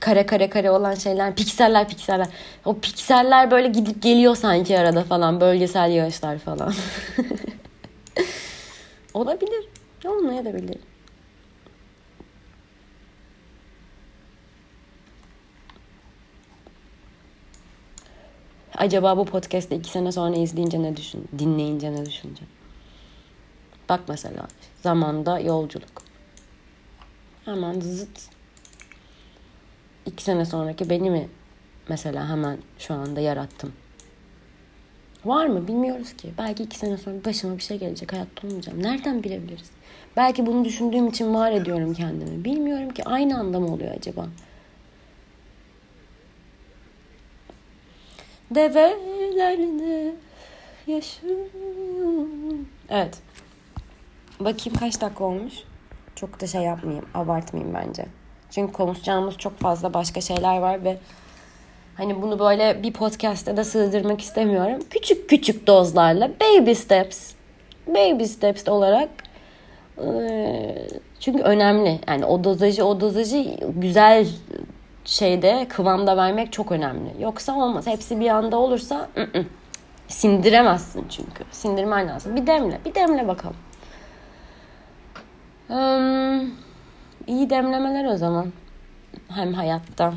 kare 0.00 0.26
kare 0.26 0.50
kare 0.50 0.70
olan 0.70 0.94
şeyler 0.94 1.34
pikseller 1.34 1.88
pikseller. 1.88 2.28
O 2.64 2.74
pikseller 2.74 3.50
böyle 3.50 3.68
gidip 3.68 4.02
geliyor 4.02 4.36
sanki 4.36 4.78
arada 4.78 5.04
falan 5.04 5.40
bölgesel 5.40 5.90
yağışlar 5.90 6.38
falan. 6.38 6.72
Olabilir. 9.14 9.64
Olmayabilir. 10.04 10.89
Acaba 18.80 19.16
bu 19.16 19.24
podcast'te 19.24 19.76
iki 19.76 19.90
sene 19.90 20.12
sonra 20.12 20.36
izleyince 20.36 20.82
ne 20.82 20.96
düşün, 20.96 21.28
dinleyince 21.38 21.92
ne 21.92 22.06
düşünecek? 22.06 22.48
Bak 23.88 24.00
mesela 24.08 24.46
zamanda 24.82 25.38
yolculuk. 25.38 26.02
Hemen 27.44 27.80
zıt. 27.80 28.28
İki 30.06 30.24
sene 30.24 30.44
sonraki 30.44 30.90
beni 30.90 31.10
mi 31.10 31.28
mesela 31.88 32.28
hemen 32.28 32.58
şu 32.78 32.94
anda 32.94 33.20
yarattım? 33.20 33.72
Var 35.24 35.46
mı 35.46 35.68
bilmiyoruz 35.68 36.12
ki. 36.12 36.32
Belki 36.38 36.62
iki 36.62 36.78
sene 36.78 36.96
sonra 36.96 37.24
başıma 37.24 37.56
bir 37.56 37.62
şey 37.62 37.78
gelecek. 37.78 38.12
Hayatta 38.12 38.46
olmayacağım. 38.46 38.82
Nereden 38.82 39.22
bilebiliriz? 39.22 39.70
Belki 40.16 40.46
bunu 40.46 40.64
düşündüğüm 40.64 41.08
için 41.08 41.34
var 41.34 41.52
ediyorum 41.52 41.94
kendimi. 41.94 42.44
Bilmiyorum 42.44 42.90
ki 42.90 43.04
aynı 43.04 43.38
anda 43.38 43.60
mı 43.60 43.74
oluyor 43.74 43.94
acaba? 43.96 44.26
Develerde 48.50 50.14
yaşıyorum. 50.86 52.68
Evet. 52.88 53.18
Bakayım 54.40 54.78
kaç 54.78 55.00
dakika 55.00 55.24
olmuş. 55.24 55.54
Çok 56.16 56.40
da 56.40 56.46
şey 56.46 56.62
yapmayayım, 56.62 57.06
abartmayayım 57.14 57.74
bence. 57.74 58.06
Çünkü 58.50 58.72
konuşacağımız 58.72 59.36
çok 59.38 59.58
fazla 59.58 59.94
başka 59.94 60.20
şeyler 60.20 60.58
var 60.58 60.84
ve 60.84 60.98
hani 61.96 62.22
bunu 62.22 62.38
böyle 62.38 62.82
bir 62.82 62.92
podcast'te 62.92 63.56
de 63.56 63.64
sığdırmak 63.64 64.20
istemiyorum. 64.20 64.82
Küçük 64.90 65.30
küçük 65.30 65.66
dozlarla 65.66 66.30
baby 66.40 66.72
steps, 66.72 67.32
baby 67.86 68.24
steps 68.24 68.68
olarak 68.68 69.08
çünkü 71.20 71.42
önemli. 71.42 72.00
Yani 72.08 72.24
o 72.24 72.44
dozajı 72.44 72.84
o 72.84 73.00
dozajı 73.00 73.56
güzel 73.76 74.28
şeyde 75.10 75.66
kıvamda 75.68 76.16
vermek 76.16 76.52
çok 76.52 76.72
önemli. 76.72 77.22
Yoksa 77.22 77.56
olmaz. 77.56 77.86
Hepsi 77.86 78.20
bir 78.20 78.28
anda 78.28 78.58
olursa 78.58 79.08
ı-ı. 79.16 79.46
sindiremezsin 80.08 81.06
çünkü. 81.08 81.44
Sindirmen 81.50 82.08
lazım. 82.08 82.36
Bir 82.36 82.46
demle. 82.46 82.80
Bir 82.84 82.94
demle 82.94 83.28
bakalım. 83.28 83.56
Um, 85.68 86.54
iyi 87.26 87.50
demlemeler 87.50 88.04
o 88.04 88.16
zaman. 88.16 88.52
Hem 89.28 89.52
hayatta 89.52 90.14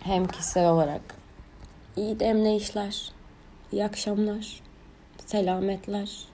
hem 0.00 0.26
kişisel 0.26 0.68
olarak. 0.68 1.02
İyi 1.96 2.20
demleyişler. 2.20 3.12
İyi 3.72 3.84
akşamlar. 3.84 4.60
Selametler. 5.26 6.31